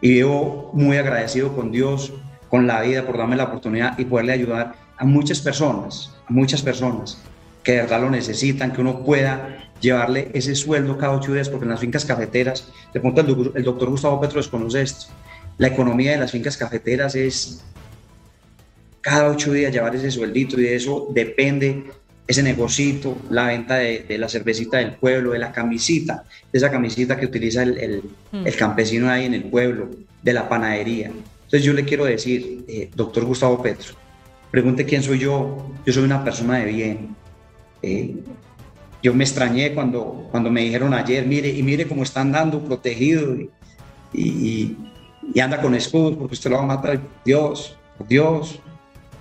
Y 0.00 0.10
vivo 0.10 0.70
muy 0.74 0.96
agradecido 0.96 1.56
con 1.56 1.72
Dios, 1.72 2.12
con 2.48 2.68
la 2.68 2.82
vida, 2.82 3.04
por 3.04 3.18
darme 3.18 3.34
la 3.34 3.44
oportunidad 3.44 3.98
y 3.98 4.04
poderle 4.04 4.32
ayudar 4.34 4.76
a 4.96 5.04
muchas 5.04 5.40
personas, 5.40 6.14
a 6.28 6.32
muchas 6.32 6.62
personas 6.62 7.18
que 7.64 7.72
de 7.72 7.78
verdad 7.78 8.00
lo 8.02 8.10
necesitan, 8.10 8.72
que 8.72 8.80
uno 8.80 9.02
pueda 9.02 9.72
llevarle 9.80 10.30
ese 10.34 10.54
sueldo 10.54 10.96
cada 10.98 11.14
ocho 11.16 11.32
días, 11.32 11.48
porque 11.48 11.64
en 11.64 11.70
las 11.70 11.80
fincas 11.80 12.04
cafeteras, 12.04 12.68
de 12.94 13.00
pronto 13.00 13.22
el, 13.22 13.52
el 13.56 13.64
doctor 13.64 13.90
Gustavo 13.90 14.20
Petro 14.20 14.36
desconoce 14.38 14.82
esto, 14.82 15.06
la 15.58 15.66
economía 15.66 16.12
de 16.12 16.18
las 16.18 16.30
fincas 16.30 16.56
cafeteras 16.56 17.16
es 17.16 17.64
cada 19.00 19.30
ocho 19.30 19.52
días 19.52 19.72
llevar 19.72 19.96
ese 19.96 20.12
sueldito 20.12 20.60
y 20.60 20.62
de 20.62 20.76
eso 20.76 21.08
depende 21.10 21.86
ese 22.26 22.42
negocito, 22.42 23.16
la 23.30 23.46
venta 23.46 23.76
de, 23.76 24.04
la 24.18 24.28
cervecita 24.28 24.78
del 24.78 24.92
pueblo, 24.92 25.32
de 25.32 25.38
la 25.38 25.52
camisita, 25.52 26.24
de 26.52 26.58
esa 26.58 26.70
camisita 26.70 27.16
que 27.16 27.26
utiliza 27.26 27.62
el, 27.62 28.02
mm. 28.32 28.46
el, 28.46 28.56
campesino 28.56 29.08
ahí 29.08 29.26
en 29.26 29.34
el 29.34 29.44
pueblo, 29.44 29.90
de 30.22 30.32
la 30.32 30.48
panadería. 30.48 31.06
Entonces 31.06 31.62
yo 31.62 31.72
le 31.72 31.84
quiero 31.84 32.04
decir, 32.04 32.64
eh, 32.66 32.90
doctor 32.94 33.24
Gustavo 33.24 33.62
Petro, 33.62 33.94
pregunte 34.50 34.84
quién 34.84 35.02
soy 35.02 35.20
yo. 35.20 35.72
Yo 35.84 35.92
soy 35.92 36.02
una 36.02 36.24
persona 36.24 36.58
de 36.58 36.64
bien. 36.64 37.14
Eh, 37.82 38.16
yo 39.02 39.14
me 39.14 39.22
extrañé 39.22 39.72
cuando, 39.72 40.26
cuando 40.32 40.50
me 40.50 40.62
dijeron 40.62 40.92
ayer, 40.92 41.24
mire, 41.26 41.48
y 41.48 41.62
mire 41.62 41.86
cómo 41.86 42.02
están 42.02 42.32
dando 42.32 42.60
protegido 42.64 43.36
y, 43.36 43.50
y, 44.12 45.40
anda 45.40 45.60
con 45.60 45.74
escudos 45.74 46.16
porque 46.16 46.34
usted 46.34 46.50
lo 46.50 46.56
va 46.56 46.62
a 46.64 46.66
matar. 46.66 47.00
Dios, 47.24 47.76
Dios. 48.08 48.58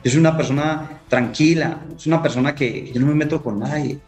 es 0.03 0.15
una 0.15 0.35
persona 0.35 0.94
tranquila, 1.07 1.85
es 1.95 2.07
una 2.07 2.21
persona 2.21 2.55
que 2.55 2.91
yo 2.93 2.99
no 3.01 3.07
me 3.07 3.15
meto 3.15 3.41
con 3.41 3.59
nadie. 3.59 3.99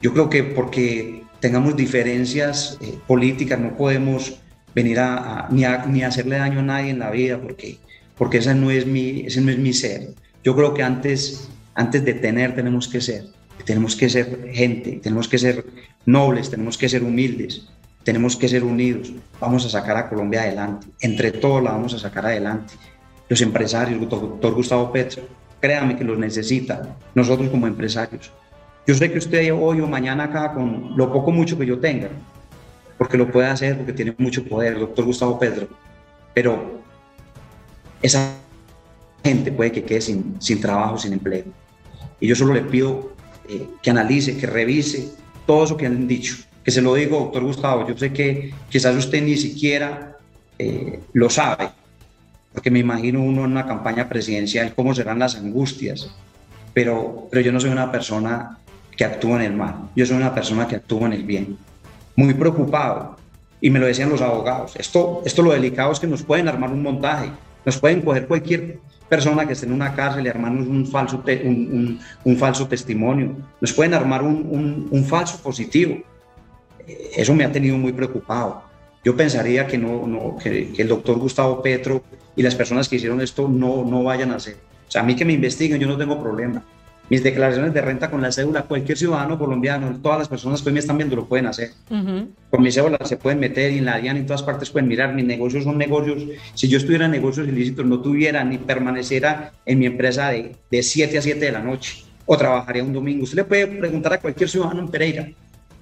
Yo 0.00 0.12
creo 0.12 0.30
que 0.30 0.44
porque 0.44 1.22
tengamos 1.40 1.76
diferencias 1.76 2.78
eh, 2.80 2.98
políticas 3.06 3.58
no 3.58 3.76
podemos 3.76 4.40
venir 4.74 4.98
a, 5.00 5.48
ni, 5.50 5.64
a, 5.64 5.86
ni 5.86 6.02
hacerle 6.02 6.38
daño 6.38 6.60
a 6.60 6.62
nadie 6.62 6.90
en 6.90 7.00
la 7.00 7.10
vida 7.10 7.40
porque, 7.40 7.78
porque 8.16 8.38
ese, 8.38 8.54
no 8.54 8.70
es 8.70 8.86
mi, 8.86 9.20
ese 9.26 9.40
no 9.40 9.50
es 9.50 9.58
mi 9.58 9.72
ser. 9.72 10.10
Yo 10.44 10.54
creo 10.54 10.74
que 10.74 10.82
antes, 10.82 11.48
antes 11.74 12.04
de 12.04 12.14
tener 12.14 12.54
tenemos 12.54 12.86
que 12.86 13.00
ser 13.00 13.24
tenemos 13.64 13.96
que 13.96 14.08
ser 14.08 14.50
gente, 14.52 15.00
tenemos 15.02 15.28
que 15.28 15.36
ser 15.38 15.64
nobles, 16.06 16.50
tenemos 16.50 16.78
que 16.78 16.88
ser 16.88 17.02
humildes, 17.02 17.68
tenemos 18.02 18.36
que 18.36 18.48
ser 18.48 18.64
unidos. 18.64 19.12
Vamos 19.40 19.66
a 19.66 19.68
sacar 19.68 19.96
a 19.96 20.08
Colombia 20.08 20.42
adelante. 20.42 20.86
Entre 21.00 21.32
todos 21.32 21.62
la 21.62 21.72
vamos 21.72 21.92
a 21.94 21.98
sacar 21.98 22.24
adelante. 22.24 22.72
Los 23.28 23.42
empresarios, 23.42 24.00
doctor 24.08 24.54
Gustavo 24.54 24.90
Petro, 24.90 25.24
créame 25.60 25.96
que 25.96 26.04
los 26.04 26.18
necesita, 26.18 26.96
nosotros 27.14 27.48
como 27.50 27.66
empresarios. 27.66 28.30
Yo 28.86 28.94
sé 28.94 29.10
que 29.10 29.18
usted 29.18 29.52
hoy 29.52 29.80
o 29.80 29.86
mañana 29.86 30.24
acá, 30.24 30.54
con 30.54 30.96
lo 30.96 31.12
poco 31.12 31.30
mucho 31.30 31.58
que 31.58 31.66
yo 31.66 31.78
tenga, 31.78 32.08
porque 32.96 33.18
lo 33.18 33.30
puede 33.30 33.48
hacer, 33.48 33.76
porque 33.76 33.92
tiene 33.92 34.14
mucho 34.18 34.44
poder, 34.44 34.78
doctor 34.78 35.04
Gustavo 35.04 35.38
Petro, 35.38 35.68
pero 36.34 36.80
esa 38.02 38.32
gente 39.24 39.52
puede 39.52 39.72
que 39.72 39.84
quede 39.84 40.00
sin, 40.00 40.40
sin 40.40 40.60
trabajo, 40.60 40.96
sin 40.98 41.12
empleo. 41.12 41.44
Y 42.20 42.26
yo 42.26 42.34
solo 42.34 42.54
le 42.54 42.62
pido 42.62 43.12
eh, 43.48 43.68
que 43.82 43.90
analice, 43.90 44.36
que 44.36 44.46
revise 44.46 45.10
todo 45.46 45.64
eso 45.64 45.76
que 45.76 45.86
han 45.86 46.08
dicho. 46.08 46.36
Que 46.64 46.70
se 46.70 46.82
lo 46.82 46.94
digo, 46.94 47.18
doctor 47.18 47.44
Gustavo, 47.44 47.88
yo 47.88 47.96
sé 47.96 48.12
que 48.12 48.52
quizás 48.68 48.94
usted 48.96 49.22
ni 49.22 49.36
siquiera 49.36 50.18
eh, 50.58 51.00
lo 51.12 51.30
sabe, 51.30 51.70
porque 52.58 52.72
me 52.72 52.80
imagino 52.80 53.22
uno 53.22 53.44
en 53.44 53.52
una 53.52 53.66
campaña 53.66 54.08
presidencial 54.08 54.74
cómo 54.74 54.92
serán 54.92 55.20
las 55.20 55.36
angustias, 55.36 56.10
pero, 56.74 57.28
pero 57.30 57.40
yo 57.40 57.52
no 57.52 57.60
soy 57.60 57.70
una 57.70 57.92
persona 57.92 58.58
que 58.96 59.04
actúa 59.04 59.36
en 59.36 59.52
el 59.52 59.56
mal, 59.56 59.90
yo 59.94 60.04
soy 60.04 60.16
una 60.16 60.34
persona 60.34 60.66
que 60.66 60.74
actúa 60.74 61.06
en 61.06 61.12
el 61.12 61.22
bien. 61.22 61.56
Muy 62.16 62.34
preocupado, 62.34 63.16
y 63.60 63.70
me 63.70 63.78
lo 63.78 63.86
decían 63.86 64.08
los 64.10 64.22
abogados, 64.22 64.74
esto, 64.74 65.22
esto 65.24 65.40
lo 65.40 65.52
delicado 65.52 65.92
es 65.92 66.00
que 66.00 66.08
nos 66.08 66.24
pueden 66.24 66.48
armar 66.48 66.72
un 66.72 66.82
montaje, 66.82 67.30
nos 67.64 67.78
pueden 67.78 68.02
coger 68.02 68.26
cualquier 68.26 68.80
persona 69.08 69.46
que 69.46 69.52
esté 69.52 69.66
en 69.66 69.72
una 69.72 69.94
cárcel 69.94 70.26
y 70.26 70.28
armarnos 70.28 70.66
un 70.66 70.84
falso, 70.84 71.22
un, 71.44 72.00
un, 72.24 72.36
falso 72.36 72.66
testimonio. 72.66 73.36
Nos 73.60 73.72
pueden 73.72 73.94
armar 73.94 74.24
un, 74.24 74.88
un, 74.90 75.04
falso 75.04 75.40
positivo. 75.40 75.96
Eso 77.16 77.32
me 77.36 77.44
ha 77.44 77.52
tenido 77.52 77.78
muy 77.78 77.92
preocupado. 77.92 78.64
Yo 79.08 79.16
pensaría 79.16 79.66
que, 79.66 79.78
no, 79.78 80.06
no 80.06 80.36
que, 80.36 80.70
que, 80.70 80.82
el 80.82 80.88
doctor 80.88 81.16
Gustavo 81.18 81.62
Petro 81.62 82.04
y 82.36 82.42
las 82.42 82.54
personas 82.54 82.90
que 82.90 82.96
hicieron 82.96 83.22
esto 83.22 83.48
no, 83.48 83.82
no 83.82 84.02
vayan 84.02 84.32
a 84.32 84.34
hacer. 84.36 84.56
O 84.86 84.90
sea, 84.90 85.00
a 85.00 85.04
mí 85.04 85.16
que 85.16 85.24
me 85.24 85.32
investiguen, 85.32 85.80
yo 85.80 85.88
no 85.88 85.96
tengo 85.96 86.20
problema 86.20 86.62
mis 87.10 87.22
declaraciones 87.22 87.72
de 87.72 87.80
renta 87.80 88.10
con 88.10 88.20
la 88.20 88.30
cédula, 88.30 88.64
cualquier 88.64 88.98
ciudadano 88.98 89.38
colombiano, 89.38 89.98
todas 90.02 90.18
las 90.18 90.28
personas 90.28 90.60
que 90.60 90.68
hoy 90.68 90.74
me 90.74 90.80
están 90.80 90.98
viendo 90.98 91.16
lo 91.16 91.26
pueden 91.26 91.46
hacer. 91.46 91.70
Con 91.88 92.62
mi 92.62 92.70
cédula 92.70 92.98
se 93.04 93.16
pueden 93.16 93.40
meter 93.40 93.72
y 93.72 93.78
en 93.78 93.86
la 93.86 93.98
DIAN 93.98 94.18
en 94.18 94.26
todas 94.26 94.42
partes 94.42 94.68
pueden 94.68 94.88
mirar. 94.88 95.14
Mis 95.14 95.24
negocios 95.24 95.64
son 95.64 95.78
negocios. 95.78 96.22
Si 96.52 96.68
yo 96.68 96.76
estuviera 96.76 97.06
en 97.06 97.12
negocios 97.12 97.48
ilícitos, 97.48 97.86
no 97.86 98.00
tuviera 98.00 98.44
ni 98.44 98.58
permaneciera 98.58 99.52
en 99.64 99.78
mi 99.78 99.86
empresa 99.86 100.28
de, 100.28 100.56
de 100.70 100.82
7 100.82 101.16
a 101.16 101.22
7 101.22 101.40
de 101.40 101.52
la 101.52 101.60
noche 101.60 102.04
o 102.26 102.36
trabajaría 102.36 102.84
un 102.84 102.92
domingo. 102.92 103.24
Usted 103.24 103.38
le 103.38 103.44
puede 103.44 103.66
preguntar 103.66 104.12
a 104.12 104.20
cualquier 104.20 104.50
ciudadano 104.50 104.80
en 104.80 104.88
Pereira 104.88 105.30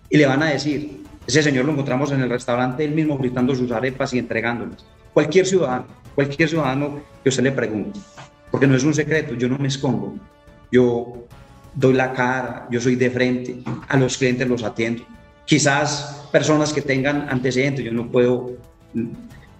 y 0.08 0.16
le 0.16 0.26
van 0.26 0.44
a 0.44 0.50
decir, 0.50 1.05
ese 1.26 1.42
señor 1.42 1.64
lo 1.64 1.72
encontramos 1.72 2.12
en 2.12 2.20
el 2.20 2.30
restaurante, 2.30 2.84
él 2.84 2.92
mismo 2.92 3.18
gritando 3.18 3.54
sus 3.54 3.70
arepas 3.72 4.12
y 4.14 4.18
entregándolas. 4.18 4.84
Cualquier 5.12 5.46
ciudadano, 5.46 5.86
cualquier 6.14 6.48
ciudadano 6.48 7.00
que 7.22 7.28
usted 7.30 7.42
le 7.42 7.52
pregunte, 7.52 7.98
porque 8.50 8.66
no 8.66 8.76
es 8.76 8.84
un 8.84 8.94
secreto, 8.94 9.34
yo 9.34 9.48
no 9.48 9.58
me 9.58 9.68
escondo 9.68 10.14
yo 10.70 11.26
doy 11.74 11.94
la 11.94 12.12
cara, 12.12 12.66
yo 12.70 12.80
soy 12.80 12.96
de 12.96 13.10
frente, 13.10 13.56
a 13.88 13.96
los 13.96 14.16
clientes 14.16 14.48
los 14.48 14.62
atiendo. 14.62 15.04
Quizás 15.44 16.26
personas 16.32 16.72
que 16.72 16.82
tengan 16.82 17.28
antecedentes, 17.28 17.84
yo 17.84 17.92
no 17.92 18.10
puedo, 18.10 18.56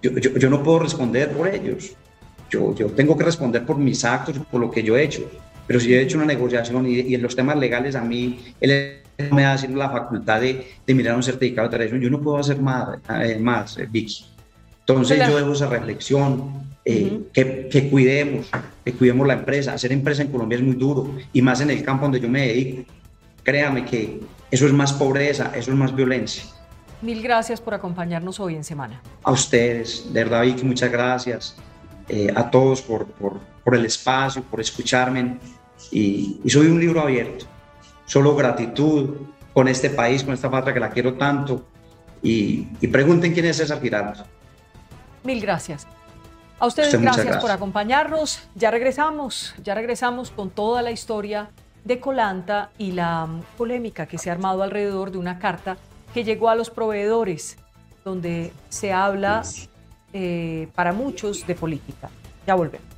yo, 0.01 0.11
yo, 0.11 0.49
no 0.49 0.63
puedo 0.63 0.79
responder 0.79 1.31
por 1.31 1.47
ellos. 1.47 1.93
Yo, 2.49 2.73
yo 2.75 2.87
tengo 2.87 3.17
que 3.17 3.23
responder 3.23 3.65
por 3.65 3.77
mis 3.77 4.03
actos, 4.03 4.37
por 4.51 4.59
lo 4.59 4.71
que 4.71 4.83
yo 4.83 4.97
he 4.97 5.03
hecho. 5.03 5.29
Pero 5.65 5.79
si 5.79 5.93
he 5.93 6.01
hecho 6.01 6.17
una 6.17 6.25
negociación 6.25 6.87
y, 6.87 7.13
en 7.13 7.21
los 7.21 7.35
temas 7.35 7.57
legales 7.57 7.95
a 7.95 8.01
mí, 8.01 8.53
él 8.59 9.01
me 9.31 9.43
da 9.43 9.55
la 9.55 9.89
facultad 9.89 10.41
de, 10.41 10.67
de, 10.85 10.93
mirar 10.93 11.15
un 11.15 11.23
certificado 11.23 11.67
de 11.67 11.77
tradición, 11.77 12.01
yo 12.01 12.09
no 12.09 12.21
puedo 12.21 12.37
hacer 12.37 12.61
más, 12.61 12.99
eh, 13.21 13.37
más 13.39 13.77
eh, 13.77 13.87
Vicky. 13.89 14.25
Entonces 14.79 15.27
yo 15.27 15.35
dejo 15.35 15.51
esa 15.51 15.67
reflexión, 15.67 16.67
eh, 16.85 17.23
que, 17.33 17.67
que, 17.67 17.89
cuidemos, 17.89 18.49
que 18.85 18.93
cuidemos 18.93 19.27
la 19.27 19.33
empresa. 19.33 19.73
Hacer 19.73 19.91
empresa 19.91 20.21
en 20.21 20.29
Colombia 20.29 20.57
es 20.57 20.63
muy 20.63 20.75
duro 20.75 21.13
y 21.33 21.41
más 21.41 21.59
en 21.59 21.69
el 21.69 21.83
campo 21.83 22.03
donde 22.03 22.21
yo 22.21 22.29
me 22.29 22.47
dedico. 22.47 22.89
Créame 23.43 23.83
que 23.83 24.21
eso 24.49 24.65
es 24.65 24.71
más 24.71 24.93
pobreza, 24.93 25.51
eso 25.53 25.71
es 25.71 25.77
más 25.77 25.93
violencia. 25.93 26.43
Mil 27.01 27.21
gracias 27.21 27.59
por 27.59 27.73
acompañarnos 27.73 28.39
hoy 28.39 28.55
en 28.55 28.63
Semana. 28.63 29.01
A 29.23 29.31
ustedes, 29.33 30.05
de 30.13 30.23
verdad, 30.23 30.43
Vicky, 30.43 30.63
muchas 30.63 30.89
gracias. 30.89 31.57
Eh, 32.07 32.31
a 32.33 32.49
todos 32.49 32.81
por, 32.81 33.05
por, 33.05 33.39
por, 33.65 33.75
el 33.75 33.85
espacio, 33.85 34.41
por 34.43 34.61
escucharme. 34.61 35.37
Y, 35.91 36.39
y 36.43 36.49
soy 36.49 36.67
un 36.67 36.79
libro 36.79 37.01
abierto. 37.01 37.45
Solo 38.07 38.35
gratitud 38.35 39.15
con 39.53 39.67
este 39.67 39.91
país, 39.91 40.23
con 40.23 40.33
esta 40.33 40.49
patria 40.49 40.73
que 40.73 40.79
la 40.79 40.89
quiero 40.89 41.13
tanto. 41.13 41.67
Y, 42.23 42.67
y 42.81 42.87
pregunten 42.87 43.33
quién 43.33 43.45
es 43.45 43.57
César 43.57 43.79
Giraldo. 43.79 44.25
Mil 45.23 45.39
gracias. 45.39 45.85
A 46.59 46.65
ustedes 46.65 46.91
gracias, 46.93 47.17
gracias, 47.17 47.41
por 47.41 47.51
acompañarnos. 47.51 48.49
Ya 48.55 48.71
regresamos, 48.71 49.53
ya 49.63 49.75
regresamos 49.75 50.31
con 50.31 50.49
toda 50.49 50.81
la 50.81 50.89
historia 50.89 51.51
de 51.83 51.99
Colanta 51.99 52.71
y 52.79 52.93
la 52.93 53.27
polémica 53.57 54.07
que 54.07 54.17
se 54.17 54.29
ha 54.29 54.33
armado 54.33 54.63
alrededor 54.63 55.11
de 55.11 55.19
una 55.19 55.37
carta 55.37 55.77
que 56.13 56.23
llegó 56.23 56.49
a 56.49 56.55
los 56.55 56.71
proveedores, 56.71 57.57
donde 58.03 58.51
se 58.69 58.91
habla 58.91 59.43
eh, 60.13 60.67
para 60.73 60.93
muchos 60.93 61.45
de 61.45 61.53
política. 61.53 62.09
Ya 62.47 62.55
volvemos. 62.55 62.96